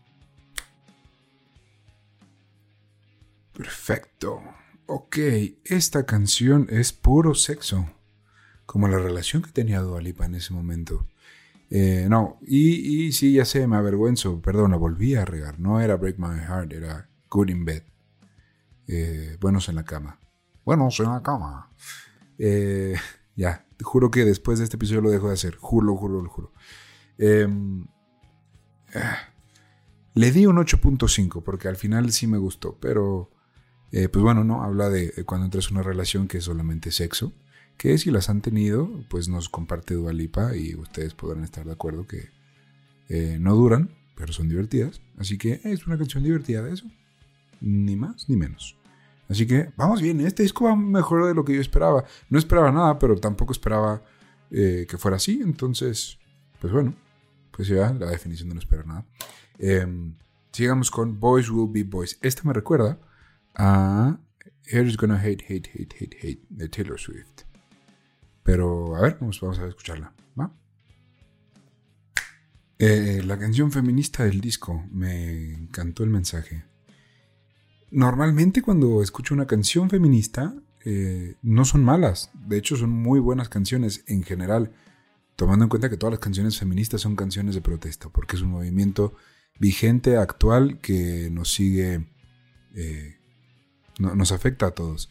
Perfecto. 3.53 4.41
Ok, 4.87 5.19
esta 5.65 6.07
canción 6.07 6.67
es 6.71 6.93
puro 6.93 7.35
sexo. 7.35 7.89
Como 8.67 8.89
la 8.89 8.99
relación 8.99 9.43
que 9.43 9.51
tenía 9.51 9.81
Dualipa 9.81 10.25
en 10.27 10.37
ese 10.37 10.55
momento. 10.55 11.07
Eh, 11.71 12.07
no, 12.09 12.39
y, 12.43 13.07
y, 13.07 13.13
sí, 13.13 13.35
ya 13.35 13.45
sé, 13.45 13.67
me 13.67 13.77
avergüenzo. 13.77 14.41
Perdón, 14.41 14.73
la 14.73 14.77
volví 14.77 15.15
a 15.15 15.25
regar. 15.25 15.61
No 15.61 15.81
era 15.81 15.97
Break 15.97 16.19
My 16.19 16.39
Heart, 16.41 16.73
era 16.73 17.09
Good 17.29 17.49
in 17.49 17.65
Bed. 17.65 17.83
Eh, 18.89 19.37
buenos 19.41 19.69
en 19.69 19.77
la 19.77 19.85
cama. 19.85 20.19
Buenos 20.65 20.99
en 21.01 21.07
la 21.07 21.23
cama. 21.23 21.71
Eh, 22.39 22.97
ya, 23.37 23.67
juro 23.83 24.11
que 24.11 24.25
después 24.25 24.59
de 24.59 24.65
este 24.65 24.77
episodio 24.77 25.03
lo 25.03 25.11
dejo 25.11 25.29
de 25.29 25.35
hacer. 25.35 25.57
Juro, 25.57 25.97
juro, 25.97 26.29
juro. 26.29 26.53
Em, 27.23 27.87
le 30.15 30.33
di 30.33 30.47
un 30.47 30.57
8.5 30.57 31.43
porque 31.45 31.69
al 31.69 31.77
final 31.77 32.11
sí 32.13 32.27
me 32.27 32.39
gustó, 32.39 32.79
pero 32.81 33.31
eh, 33.93 34.09
pues 34.09 34.23
bueno, 34.23 34.43
no, 34.43 34.63
habla 34.63 34.89
de, 34.89 35.13
cuando 35.27 35.45
entras 35.45 35.67
en 35.69 35.77
una 35.77 35.83
relación 35.83 36.29
que 36.29 36.39
es 36.39 36.45
solamente 36.45 36.91
sexo, 36.91 37.35
que 37.77 37.99
si 37.99 38.11
las 38.11 38.31
han 38.31 38.41
tenido, 38.41 38.89
pues 39.11 39.29
nos 39.29 39.51
comparte 39.51 39.95
Dualipa 39.95 40.57
y 40.57 40.75
ustedes 40.75 41.13
podrán 41.13 41.45
estar 41.45 41.67
de 41.67 41.73
acuerdo 41.73 42.07
que 42.07 42.31
eh, 43.11 43.37
no 43.39 43.55
duran, 43.55 43.91
pero 44.17 44.33
son 44.33 44.49
divertidas. 44.49 45.03
Así 45.19 45.37
que 45.37 45.61
es 45.65 45.87
una 45.87 45.99
canción 45.99 46.25
divertida 46.25 46.67
eso, 46.71 46.87
ni 47.61 47.97
más 47.97 48.31
ni 48.31 48.37
menos. 48.37 48.79
Así 49.29 49.47
que 49.47 49.73
vamos 49.77 50.01
bien, 50.01 50.23
este 50.23 50.43
disco 50.43 50.65
va 50.65 50.75
mejor 50.75 51.27
de 51.27 51.35
lo 51.35 51.45
que 51.45 51.55
yo 51.55 51.61
esperaba. 51.61 52.05
No 52.31 52.39
esperaba 52.39 52.73
nada, 52.73 52.99
pero 52.99 53.17
tampoco 53.17 53.53
esperaba 53.53 54.03
eh, 54.51 54.87
que 54.89 54.97
fuera 54.97 55.19
así, 55.19 55.41
entonces, 55.43 56.19
pues 56.61 56.73
bueno 56.73 56.95
la 57.69 58.11
definición 58.11 58.49
de 58.49 58.55
no 58.55 58.61
esperar 58.61 58.87
nada. 58.87 59.07
Em, 59.59 60.15
sigamos 60.53 60.91
con 60.91 61.19
Boys 61.21 61.51
Will 61.51 61.71
Be 61.71 61.85
Boys. 61.85 62.19
Este 62.23 62.43
me 62.45 62.53
recuerda 62.53 62.99
a 63.55 64.19
Here's 64.65 64.97
Gonna 64.97 65.21
Hate, 65.21 65.45
Hate, 65.49 65.71
Hate, 65.75 65.95
Hate, 66.01 66.17
Hate 66.17 66.43
de 66.49 66.69
Taylor 66.69 66.99
Swift. 66.99 67.45
Pero 68.43 68.97
a 68.97 69.03
ver, 69.03 69.19
vamos, 69.21 69.41
vamos 69.41 69.59
a 69.59 69.67
escucharla. 69.67 70.13
¿va? 70.39 70.53
Eh, 72.79 73.23
la 73.25 73.39
canción 73.39 73.71
feminista 73.71 74.25
del 74.25 74.41
disco, 74.41 74.85
me 74.91 75.55
encantó 75.55 76.03
el 76.03 76.11
mensaje. 76.11 76.65
Normalmente 77.91 78.63
cuando 78.63 79.03
escucho 79.03 79.35
una 79.35 79.47
canción 79.47 79.91
feminista, 79.91 80.55
eh, 80.85 81.35
no 81.43 81.65
son 81.65 81.85
malas. 81.85 82.31
De 82.35 82.57
hecho, 82.57 82.77
son 82.77 82.91
muy 82.91 83.21
buenas 83.21 83.49
canciones 83.49 84.05
en 84.07 84.23
general, 84.23 84.73
tomando 85.41 85.65
en 85.65 85.71
cuenta 85.71 85.89
que 85.89 85.97
todas 85.97 86.13
las 86.13 86.21
canciones 86.21 86.59
feministas 86.59 87.01
son 87.01 87.17
canciones 87.17 87.55
de 87.55 87.63
protesta, 87.63 88.11
porque 88.11 88.37
es 88.37 88.43
un 88.43 88.51
movimiento 88.51 89.15
vigente, 89.59 90.19
actual, 90.19 90.81
que 90.83 91.31
nos 91.33 91.51
sigue, 91.51 92.11
eh, 92.75 93.17
nos 93.99 94.33
afecta 94.33 94.67
a 94.67 94.71
todos. 94.73 95.09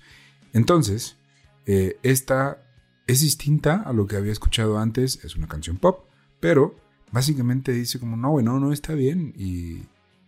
Entonces, 0.54 1.18
eh, 1.66 1.98
esta 2.04 2.64
es 3.08 3.22
distinta 3.22 3.82
a 3.82 3.92
lo 3.92 4.06
que 4.06 4.18
había 4.18 4.32
escuchado 4.32 4.78
antes, 4.78 5.26
es 5.26 5.36
una 5.36 5.48
canción 5.48 5.78
pop, 5.78 6.06
pero 6.40 6.76
básicamente 7.12 7.72
dice 7.72 8.00
como, 8.00 8.16
no, 8.16 8.30
bueno, 8.30 8.60
no 8.60 8.72
está 8.72 8.94
bien 8.94 9.34
y, 9.36 9.88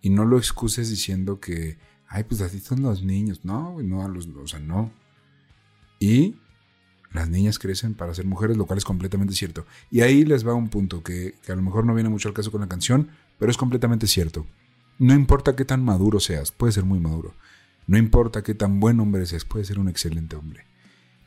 no 0.10 0.26
lo 0.26 0.40
excuses 0.40 0.90
diciendo 0.90 1.40
que, 1.40 1.78
ay, 2.08 2.24
pues 2.24 2.42
así 2.42 2.60
son 2.60 2.82
los 2.82 3.04
niños, 3.04 3.46
no, 3.46 3.80
no, 3.84 4.08
los, 4.08 4.26
o 4.30 4.48
sea, 4.48 4.60
no. 4.60 4.92
Y 6.00 6.38
las 7.14 7.30
niñas 7.30 7.60
crecen 7.60 7.94
para 7.94 8.14
ser 8.14 8.26
mujeres, 8.26 8.58
lo 8.58 8.66
cual 8.66 8.78
es 8.78 8.86
completamente 8.86 9.34
cierto. 9.34 9.66
Y 9.90 10.02
ahí 10.02 10.24
les 10.24 10.48
va 10.48 10.54
un 10.54 10.70
punto 10.70 11.04
que, 11.04 11.36
a 11.48 11.56
lo 11.56 11.62
mejor 11.62 11.86
no 11.86 11.94
viene 11.94 12.10
mucho 12.10 12.30
al 12.30 12.34
caso 12.34 12.52
con 12.52 12.62
la 12.62 12.70
canción, 12.70 13.10
pero 13.38 13.52
es 13.52 13.58
completamente 13.58 14.08
cierto. 14.08 14.46
No 14.98 15.14
importa 15.14 15.56
qué 15.56 15.66
tan 15.66 15.84
maduro 15.84 16.20
seas, 16.20 16.52
puedes 16.52 16.76
ser 16.76 16.86
muy 16.86 17.00
maduro. 17.00 17.34
No 17.88 17.98
importa 17.98 18.44
qué 18.44 18.54
tan 18.54 18.80
buen 18.80 19.00
hombre 19.00 19.26
seas, 19.26 19.46
puedes 19.46 19.68
ser 19.68 19.80
un 19.80 19.90
excelente 19.90 20.36
hombre. 20.36 20.66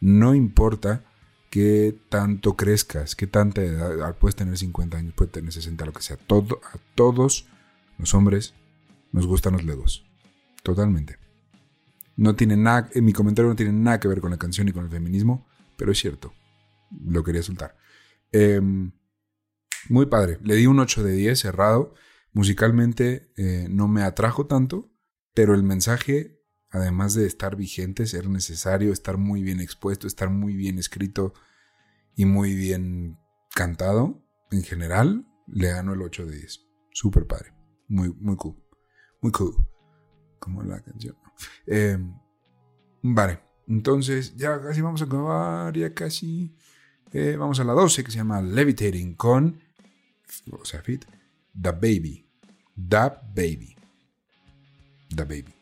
No 0.01 0.35
importa 0.35 1.05
qué 1.51 1.97
tanto 2.09 2.57
crezcas, 2.57 3.15
qué 3.15 3.27
tanta 3.27 3.63
edad, 3.63 4.03
ah, 4.03 4.17
puedes 4.19 4.37
tener 4.37 4.57
50 4.57 4.97
años, 4.97 5.15
puedes 5.15 5.33
tener 5.33 5.53
60, 5.53 5.85
lo 5.85 5.93
que 5.93 6.03
sea. 6.03 6.17
A 6.17 6.79
todos 6.95 7.47
los 7.99 8.15
hombres 8.15 8.55
nos 9.13 9.27
gustan 9.27 9.53
los 9.53 9.65
legos. 9.65 10.05
Totalmente. 10.63 11.19
No 12.17 12.35
tiene 12.37 12.57
nada, 12.57 12.89
en 12.95 13.05
mi 13.05 13.13
comentario 13.13 13.51
no 13.51 13.57
tiene 13.57 13.73
nada 13.73 14.01
que 14.01 14.09
ver 14.09 14.21
con 14.21 14.31
la 14.31 14.39
canción 14.39 14.67
ni 14.67 14.73
con 14.73 14.85
el 14.85 14.91
feminismo, 14.91 15.47
pero 15.77 15.93
es 15.93 15.99
cierto. 15.99 16.33
Lo 17.05 17.23
quería 17.25 17.43
soltar. 17.43 17.77
Em, 18.33 18.93
muy 19.89 20.07
padre. 20.07 20.39
Le 20.43 20.55
di 20.55 20.67
un 20.67 20.79
8 20.79 21.03
de 21.03 21.13
10 21.13 21.39
cerrado. 21.39 21.95
Musicalmente 22.33 23.33
eh, 23.37 23.69
no 23.71 23.89
me 23.89 24.03
atrajo 24.03 24.47
tanto, 24.47 24.91
pero 25.35 25.55
el 25.55 25.63
mensaje 25.63 26.35
además 26.75 27.15
de 27.15 27.27
estar 27.27 27.55
vigente, 27.55 28.05
ser 28.07 28.29
necesario, 28.29 28.93
estar 28.93 29.17
muy 29.17 29.45
bien 29.45 29.61
expuesto, 29.61 30.09
estar 30.09 30.29
muy 30.29 30.57
bien 30.57 30.79
escrito 30.79 31.33
y 32.17 32.25
muy 32.27 32.55
bien 32.55 33.17
cantado, 33.55 34.27
en 34.51 34.65
general, 34.65 35.25
le 35.47 35.69
gano 35.69 35.93
el 35.93 36.03
8 36.03 36.27
de 36.27 36.37
10. 36.37 36.61
Súper 36.91 37.27
padre. 37.29 37.55
Muy, 37.87 38.13
muy 38.15 38.37
cool. 38.37 38.57
Muy 39.21 39.31
cool. 39.31 39.55
Como 40.41 40.63
la 40.65 40.83
canción. 40.83 41.17
Em, 41.67 42.13
vale. 43.03 43.44
Entonces, 43.69 44.37
ya 44.37 44.61
casi 44.61 44.81
vamos 44.81 45.03
a 45.03 45.05
acabar, 45.05 45.77
ya 45.77 45.95
casi. 45.95 46.55
Eh, 47.13 47.37
vamos 47.39 47.61
a 47.61 47.65
la 47.65 47.73
12, 47.73 48.05
que 48.05 48.11
se 48.11 48.19
llama 48.19 48.43
Levitating 48.43 49.15
con. 49.15 49.61
O 50.51 50.65
sea, 50.65 50.83
fit. 50.83 51.05
The 51.61 51.71
Baby. 51.71 52.27
The 52.77 53.13
Baby. 53.35 53.77
The 55.15 55.25
Baby. 55.25 55.55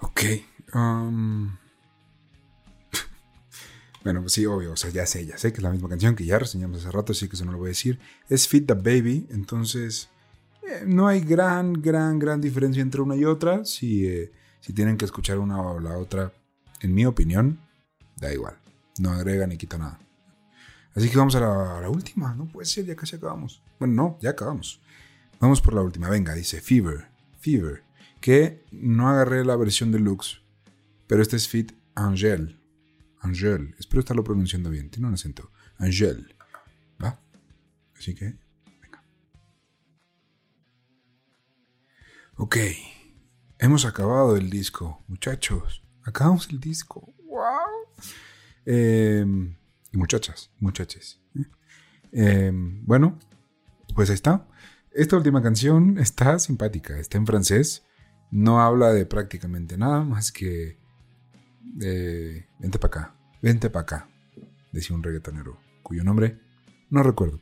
Ok. 0.00 0.20
Um, 0.74 1.56
bueno, 4.04 4.20
pues 4.20 4.32
sí, 4.32 4.46
obvio. 4.46 4.72
O 4.72 4.76
sea, 4.76 4.90
ya 4.90 5.06
sé, 5.06 5.26
ya 5.26 5.38
sé 5.38 5.52
que 5.52 5.58
es 5.58 5.62
la 5.62 5.70
misma 5.70 5.88
canción 5.88 6.14
que 6.14 6.24
ya 6.24 6.38
reseñamos 6.38 6.78
hace 6.78 6.92
rato, 6.92 7.12
así 7.12 7.28
que 7.28 7.36
eso 7.36 7.44
no 7.44 7.52
lo 7.52 7.58
voy 7.58 7.68
a 7.68 7.70
decir. 7.70 7.98
Es 8.28 8.48
Fit 8.48 8.66
the 8.66 8.74
Baby, 8.74 9.26
entonces 9.30 10.08
eh, 10.68 10.84
no 10.86 11.08
hay 11.08 11.20
gran, 11.20 11.72
gran, 11.72 12.18
gran 12.18 12.40
diferencia 12.40 12.82
entre 12.82 13.00
una 13.00 13.16
y 13.16 13.24
otra. 13.24 13.64
Si, 13.64 14.06
eh, 14.06 14.32
si 14.60 14.72
tienen 14.72 14.96
que 14.96 15.04
escuchar 15.04 15.38
una 15.38 15.60
o 15.60 15.80
la 15.80 15.96
otra, 15.96 16.32
en 16.80 16.94
mi 16.94 17.04
opinión, 17.06 17.60
da 18.16 18.32
igual. 18.32 18.58
No 18.98 19.12
agrega 19.12 19.46
ni 19.46 19.56
quita 19.56 19.78
nada. 19.78 19.98
Así 20.94 21.08
que 21.08 21.16
vamos 21.16 21.34
a 21.36 21.40
la, 21.40 21.78
a 21.78 21.80
la, 21.80 21.88
última. 21.88 22.34
No 22.34 22.46
puede 22.46 22.66
ser, 22.66 22.84
ya 22.84 22.96
casi 22.96 23.16
acabamos. 23.16 23.62
Bueno, 23.78 23.94
no, 23.94 24.18
ya 24.20 24.30
acabamos. 24.30 24.80
Vamos 25.40 25.60
por 25.60 25.74
la 25.74 25.82
última. 25.82 26.08
Venga, 26.08 26.34
dice 26.34 26.60
Fever. 26.60 27.08
Fever 27.38 27.88
que 28.20 28.64
no 28.72 29.08
agarré 29.08 29.44
la 29.44 29.56
versión 29.56 29.92
deluxe, 29.92 30.40
pero 31.06 31.22
este 31.22 31.36
es 31.36 31.48
Fit 31.48 31.72
Angel. 31.94 32.58
Angel, 33.20 33.74
espero 33.78 34.00
estarlo 34.00 34.24
pronunciando 34.24 34.70
bien, 34.70 34.90
tiene 34.90 35.08
un 35.08 35.14
acento. 35.14 35.50
Angel, 35.78 36.34
¿va? 37.02 37.20
Así 37.96 38.14
que, 38.14 38.36
Ok, 42.40 42.56
hemos 43.58 43.84
acabado 43.84 44.36
el 44.36 44.48
disco, 44.48 45.02
muchachos. 45.08 45.82
Acabamos 46.04 46.48
el 46.50 46.60
disco. 46.60 47.12
¡Wow! 47.24 48.06
Em, 48.64 49.56
y 49.90 49.96
muchachas, 49.96 50.48
muchachos. 50.60 51.20
Em, 52.12 52.86
bueno, 52.86 53.18
pues 53.92 54.08
ahí 54.10 54.14
está. 54.14 54.46
Esta 54.92 55.16
última 55.16 55.42
canción 55.42 55.98
está 55.98 56.38
simpática, 56.38 56.96
está 57.00 57.18
en 57.18 57.26
francés. 57.26 57.84
No 58.30 58.60
habla 58.60 58.92
de 58.92 59.04
prácticamente 59.04 59.76
nada 59.76 60.04
más 60.04 60.30
que 60.30 60.78
vente 61.64 62.78
para 62.78 62.86
acá, 62.86 63.14
vente 63.42 63.68
para 63.68 63.82
acá, 63.82 64.08
decía 64.70 64.94
un 64.94 65.02
reggaetonero 65.02 65.58
cuyo 65.82 66.04
nombre 66.04 66.38
no 66.88 67.02
recuerdo. 67.02 67.40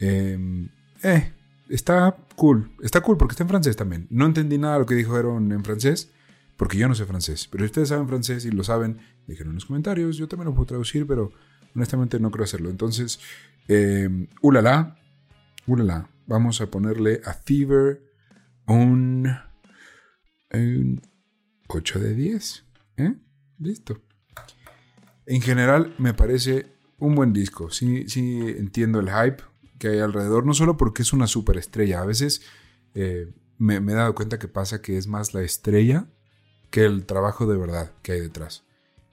Em, 0.00 0.70
eh, 1.04 1.32
está 1.68 2.16
cool, 2.36 2.70
está 2.82 3.00
cool 3.00 3.16
porque 3.16 3.32
está 3.32 3.44
en 3.44 3.48
francés 3.48 3.76
también. 3.76 4.06
No 4.10 4.26
entendí 4.26 4.58
nada 4.58 4.74
de 4.74 4.80
lo 4.80 4.86
que 4.86 4.94
dijeron 4.94 5.52
en 5.52 5.64
francés 5.64 6.10
porque 6.56 6.78
yo 6.78 6.86
no 6.86 6.94
sé 6.94 7.06
francés, 7.06 7.48
pero 7.50 7.64
si 7.64 7.66
ustedes 7.66 7.88
saben 7.88 8.06
francés 8.06 8.44
y 8.44 8.50
lo 8.50 8.62
saben, 8.62 8.98
déjenlo 9.26 9.50
en 9.50 9.56
los 9.56 9.64
comentarios, 9.64 10.16
yo 10.16 10.28
también 10.28 10.46
lo 10.46 10.54
puedo 10.54 10.66
traducir, 10.66 11.06
pero 11.06 11.32
honestamente 11.74 12.20
no 12.20 12.30
creo 12.30 12.44
hacerlo. 12.44 12.70
Entonces, 12.70 13.18
eh, 13.68 14.28
ulala, 14.42 14.98
ulala, 15.66 16.08
vamos 16.26 16.60
a 16.60 16.70
ponerle 16.70 17.20
a 17.24 17.32
Fever 17.32 18.02
un 18.66 19.28
un 20.52 21.00
8 21.68 21.98
de 21.98 22.14
10. 22.14 22.64
¿eh? 22.98 23.14
Listo. 23.58 24.00
En 25.26 25.40
general 25.40 25.94
me 25.98 26.14
parece 26.14 26.66
un 26.98 27.14
buen 27.14 27.32
disco. 27.32 27.70
Sí, 27.70 28.08
sí 28.08 28.40
entiendo 28.58 29.00
el 29.00 29.08
hype 29.08 29.42
que 29.82 29.88
hay 29.88 29.98
alrededor, 29.98 30.46
no 30.46 30.54
solo 30.54 30.76
porque 30.76 31.02
es 31.02 31.12
una 31.12 31.26
superestrella. 31.26 32.02
A 32.02 32.06
veces 32.06 32.42
eh, 32.94 33.32
me, 33.58 33.78
he 33.78 33.94
dado 33.96 34.14
cuenta 34.14 34.38
que 34.38 34.46
pasa 34.46 34.80
que 34.80 34.96
es 34.96 35.08
más 35.08 35.34
la 35.34 35.42
estrella 35.42 36.06
que 36.70 36.84
el 36.84 37.04
trabajo 37.04 37.48
de 37.48 37.56
verdad 37.58 37.90
que 38.00 38.12
hay 38.12 38.20
detrás. 38.20 38.62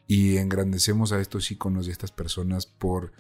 Y 0.06 0.38
engrandecemos 0.38 1.12
a 1.12 1.22
estos 1.22 1.50
iconos 1.50 1.88
y 1.88 1.90
a 1.90 1.94
estas 1.94 2.12
personas 2.12 2.68
por 2.68 3.14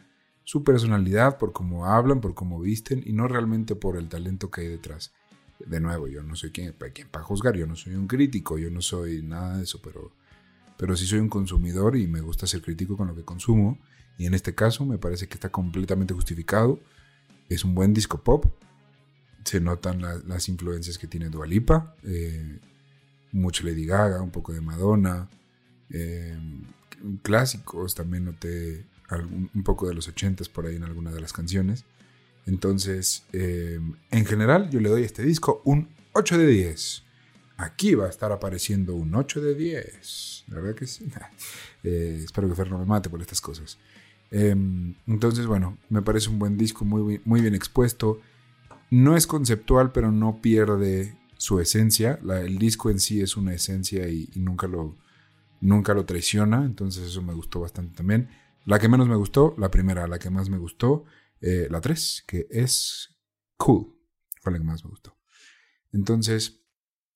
su 0.44 0.64
personalidad, 0.64 1.40
por 1.40 1.52
cómo 1.52 1.88
hablan, 1.88 2.22
por 2.22 2.36
cómo 2.36 2.60
visten 2.60 3.02
y 3.04 3.14
no 3.14 3.28
realmente 3.28 3.74
por 3.74 3.98
el 3.98 4.10
talento 4.10 4.52
que 4.52 4.62
hay 4.62 4.68
detrás 4.68 5.12
de 5.58 5.80
nuevo, 5.80 6.08
yo 6.08 6.22
no 6.22 6.36
soy 6.36 6.52
quien, 6.52 6.76
para 7.10 7.24
juzgar, 7.24 7.58
yo 7.58 7.66
no 7.66 7.76
soy 7.76 7.96
un 7.96 8.06
crítico, 8.06 8.60
yo 8.60 8.70
no 8.70 8.82
soy 8.82 9.24
nada 9.24 9.58
de 9.58 9.64
eso, 9.64 9.82
pero, 9.84 10.12
pero 10.78 10.96
sí 10.96 11.08
soy 11.08 11.18
un 11.18 11.30
consumidor 11.30 11.98
y 11.98 12.06
me 12.08 12.22
gusta 12.22 12.46
ser 12.46 12.62
crítico 12.62 12.96
con 12.96 13.08
lo 13.08 13.16
que 13.16 13.26
consumo. 13.26 13.80
Y 14.20 14.28
en 14.28 14.36
este 14.36 14.54
caso 14.54 14.86
me 14.86 15.00
parece 15.00 15.28
que 15.28 15.34
está 15.34 15.50
completamente 15.50 16.14
justificado. 16.14 16.80
Es 17.50 17.64
un 17.64 17.76
buen 17.76 17.94
disco 17.94 18.24
pop. 18.24 18.46
Se 19.44 19.60
notan 19.60 20.02
las 20.28 20.48
influencias 20.48 20.98
que 20.98 21.08
tiene 21.08 21.30
Dualipa. 21.30 21.96
Eh, 22.04 22.60
mucho 23.32 23.64
Lady 23.64 23.86
Gaga, 23.86 24.22
un 24.22 24.32
poco 24.32 24.54
de 24.54 24.62
Madonna. 24.62 25.28
Eh, 25.90 26.38
clásicos, 27.24 27.96
también 27.96 28.26
noté 28.26 28.86
un 29.12 29.64
poco 29.64 29.88
de 29.88 29.96
los 29.96 30.08
ochentas 30.08 30.50
por 30.50 30.68
ahí 30.68 30.76
en 30.76 30.84
alguna 30.84 31.12
de 31.12 31.20
las 31.20 31.34
canciones. 31.34 31.84
Entonces, 32.46 33.24
eh, 33.34 33.80
en 34.12 34.26
general, 34.26 34.70
yo 34.70 34.80
le 34.80 34.90
doy 34.90 35.04
a 35.04 35.06
este 35.06 35.24
disco 35.24 35.62
un 35.66 35.90
8 36.14 36.38
de 36.38 36.48
10. 36.48 37.04
Aquí 37.58 37.94
va 37.96 38.06
a 38.06 38.10
estar 38.10 38.32
apareciendo 38.32 38.96
un 38.96 39.14
8 39.14 39.42
de 39.42 39.56
10. 39.56 40.46
La 40.48 40.56
verdad 40.56 40.76
que 40.76 40.88
sí. 40.88 41.06
Eh, 41.82 42.24
espero 42.26 42.50
que 42.50 42.56
Fer 42.56 42.70
no 42.70 42.78
me 42.78 42.84
mate 42.84 43.10
por 43.10 43.22
estas 43.22 43.40
cosas. 43.40 43.78
Em, 44.32 44.96
entonces, 45.08 45.46
bueno, 45.46 45.78
me 45.89 46.02
parece 46.02 46.30
un 46.30 46.39
buen 46.39 46.58
disco, 46.58 46.86
muy, 46.86 47.22
muy 47.26 47.42
bien 47.42 47.56
expuesto. 47.56 48.20
No 48.92 49.15
es 49.15 49.28
conceptual, 49.28 49.92
pero 49.92 50.12
no 50.12 50.42
pierde 50.42 51.18
su 51.38 51.60
esencia. 51.60 52.20
el 52.24 52.58
disco 52.58 52.89
en 52.89 53.00
sí 53.00 53.22
es 53.22 53.38
una 53.38 53.54
esencia 53.54 54.08
y, 54.10 54.30
nunca, 54.36 54.68
lo, 54.68 54.98
nunca 55.62 55.94
lo 55.94 56.06
traiciona. 56.06 56.65
Entonces, 56.65 57.08
eso 57.08 57.22
me 57.22 57.34
gustó 57.34 57.62
bastante 57.62 57.96
también. 57.96 58.30
La 58.65 58.80
que 58.80 58.89
menos 58.89 59.08
me 59.08 59.15
gustó, 59.15 59.56
la 59.58 59.72
primera, 59.72 60.08
la 60.08 60.20
que 60.20 60.30
más 60.30 60.50
me 60.50 60.58
gustó, 60.58 61.06
eh, 61.42 61.68
la 61.70 61.82
3, 61.82 62.24
que 62.28 62.48
es 62.50 63.15
Cool. 63.58 63.96
Fue 64.42 64.52
la 64.52 64.58
que 64.58 64.63
más 64.63 64.84
me 64.84 64.89
gustó. 64.89 65.18
Entonces, 65.92 66.62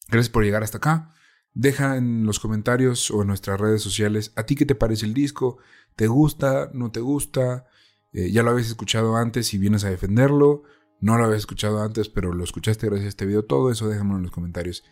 gracias 0.08 0.30
por 0.30 0.44
llegar 0.44 0.64
hasta 0.64 0.78
acá. 0.78 1.14
Deja 1.54 1.98
en 1.98 2.26
los 2.26 2.40
comentarios 2.40 3.12
o 3.12 3.22
en 3.22 3.28
nuestras 3.28 3.60
redes 3.60 3.82
sociales 3.82 4.32
a 4.36 4.44
ti 4.46 4.56
qué 4.56 4.66
te 4.66 4.76
parece 4.76 5.06
el 5.06 5.14
disco, 5.14 5.58
te 5.96 6.08
gusta, 6.08 6.72
no 6.74 6.92
te 6.92 7.00
gusta, 7.00 7.66
eh, 8.12 8.32
ya 8.32 8.42
lo 8.42 8.52
habéis 8.52 8.68
escuchado 8.68 9.16
antes 9.16 9.54
y 9.54 9.58
vienes 9.60 9.84
a 9.84 9.90
defenderlo, 9.90 10.64
no 11.00 11.18
lo 11.18 11.26
habéis 11.26 11.42
escuchado 11.42 11.82
antes 11.84 12.10
pero 12.10 12.34
lo 12.34 12.44
escuchaste 12.44 12.88
gracias 12.88 13.06
a 13.06 13.10
este 13.10 13.26
video, 13.26 13.46
todo 13.46 13.72
eso 13.72 13.88
déjamelo 13.88 14.18
en 14.18 14.24
los 14.24 14.32
comentarios. 14.32 14.84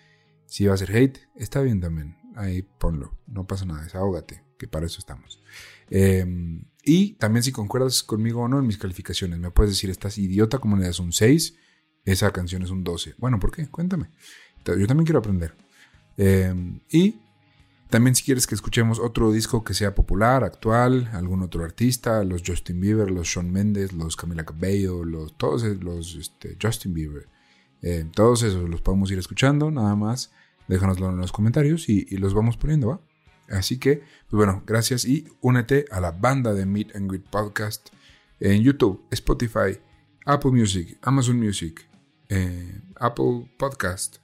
Si 0.46 0.66
va 0.66 0.74
a 0.74 0.78
ser 0.78 0.96
hate, 0.96 1.20
está 1.36 1.62
bien 1.62 1.82
también, 1.82 2.18
ahí 2.36 2.62
ponlo, 2.62 3.18
no 3.26 3.48
pasa 3.48 3.66
nada, 3.66 3.84
desahógate, 3.84 4.44
que 4.60 4.68
para 4.68 4.86
eso 4.86 5.00
estamos. 5.00 5.42
Em, 5.90 6.66
y 6.84 7.14
también 7.14 7.42
si 7.44 7.52
concuerdas 7.52 8.04
conmigo 8.04 8.42
o 8.42 8.48
no 8.48 8.60
en 8.60 8.68
mis 8.68 8.78
calificaciones, 8.78 9.40
me 9.40 9.52
puedes 9.52 9.72
decir, 9.72 9.90
estás 9.90 10.18
idiota 10.18 10.60
como 10.60 10.78
le 10.78 10.86
das 10.86 11.00
un 11.00 11.12
6, 11.12 11.56
esa 12.06 12.32
canción 12.32 12.64
es 12.64 12.72
un 12.72 12.84
12. 12.84 13.16
Bueno, 13.18 13.40
¿por 13.40 13.52
qué? 13.52 13.68
Cuéntame. 13.68 14.10
Yo 14.66 14.88
también 14.88 15.06
quiero 15.06 15.20
aprender. 15.20 15.56
Em, 16.24 16.82
y 16.92 17.16
también 17.90 18.14
si 18.14 18.24
quieres 18.24 18.46
que 18.46 18.54
escuchemos 18.54 19.00
otro 19.00 19.32
disco 19.32 19.64
que 19.64 19.74
sea 19.74 19.96
popular, 19.96 20.44
actual, 20.44 21.10
algún 21.14 21.42
otro 21.42 21.64
artista, 21.64 22.24
los 22.24 22.44
Justin 22.46 22.80
Bieber, 22.80 23.10
los 23.10 23.28
Shawn 23.28 23.52
Mendes, 23.52 23.92
los 23.92 24.16
Camila 24.16 24.46
Cabello, 24.46 25.04
los, 25.04 25.36
todos 25.36 25.64
los 25.64 26.14
este, 26.14 26.58
Justin 26.62 26.94
Bieber, 26.94 27.28
em, 27.82 28.12
todos 28.12 28.44
esos 28.44 28.70
los 28.70 28.82
podemos 28.82 29.10
ir 29.10 29.18
escuchando, 29.18 29.72
nada 29.72 29.96
más. 29.96 30.32
Déjanoslo 30.68 31.10
en 31.10 31.18
los 31.18 31.32
comentarios 31.32 31.90
y, 31.90 32.06
los 32.18 32.36
vamos 32.36 32.56
poniendo, 32.56 32.90
¿va? 32.90 33.02
Así 33.50 33.80
que, 33.80 34.04
pues 34.30 34.34
bueno, 34.34 34.62
gracias 34.68 35.06
y 35.06 35.28
únete 35.42 35.86
a 35.90 36.00
la 36.00 36.12
banda 36.12 36.54
de 36.54 36.68
Meet 36.68 36.96
and 36.96 37.10
Greet 37.10 37.28
Podcast 37.32 37.90
en 38.40 38.62
YouTube, 38.62 39.04
Spotify, 39.10 39.80
Apple 40.28 40.52
Music, 40.52 41.00
Amazon 41.02 41.40
Music, 41.40 41.84
eh, 42.30 42.80
Apple 42.98 43.50
Podcast, 43.58 44.18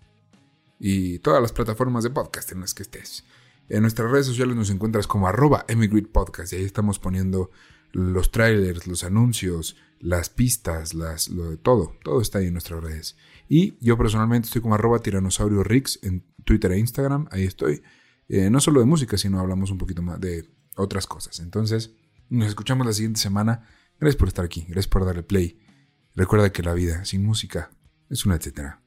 y 0.79 1.19
todas 1.19 1.41
las 1.41 1.51
plataformas 1.51 2.03
de 2.03 2.09
podcast 2.09 2.51
en 2.51 2.61
las 2.61 2.73
que 2.73 2.83
estés. 2.83 3.23
En 3.69 3.81
nuestras 3.81 4.09
redes 4.11 4.25
sociales 4.25 4.55
nos 4.55 4.69
encuentras 4.69 5.07
como 5.07 5.27
arroba 5.27 5.65
y 5.67 5.73
ahí 5.73 6.63
estamos 6.63 6.99
poniendo 6.99 7.51
los 7.91 8.31
trailers, 8.31 8.87
los 8.87 9.03
anuncios, 9.03 9.75
las 9.99 10.29
pistas, 10.29 10.93
lo 10.93 11.49
de 11.49 11.57
todo. 11.57 11.95
Todo 12.03 12.21
está 12.21 12.39
ahí 12.39 12.47
en 12.47 12.53
nuestras 12.53 12.81
redes. 12.81 13.17
Y 13.49 13.77
yo 13.85 13.97
personalmente 13.97 14.47
estoy 14.47 14.61
como 14.61 14.75
arroba 14.75 14.99
tiranosaurio 14.99 15.63
Rix 15.63 15.99
en 16.03 16.23
Twitter 16.43 16.71
e 16.71 16.79
Instagram. 16.79 17.27
Ahí 17.31 17.43
estoy. 17.43 17.81
Eh, 18.29 18.49
no 18.49 18.59
solo 18.59 18.79
de 18.79 18.85
música, 18.85 19.17
sino 19.17 19.39
hablamos 19.39 19.71
un 19.71 19.77
poquito 19.77 20.01
más 20.01 20.19
de 20.19 20.49
otras 20.75 21.07
cosas. 21.07 21.39
Entonces, 21.39 21.91
nos 22.29 22.47
escuchamos 22.47 22.85
la 22.85 22.93
siguiente 22.93 23.19
semana. 23.19 23.67
Gracias 23.99 24.17
por 24.17 24.27
estar 24.27 24.45
aquí. 24.45 24.61
Gracias 24.61 24.87
por 24.87 25.05
darle 25.05 25.23
play. 25.23 25.59
Recuerda 26.15 26.51
que 26.51 26.63
la 26.63 26.73
vida 26.73 27.05
sin 27.05 27.25
música 27.25 27.71
es 28.09 28.25
una 28.25 28.35
etcétera. 28.35 28.81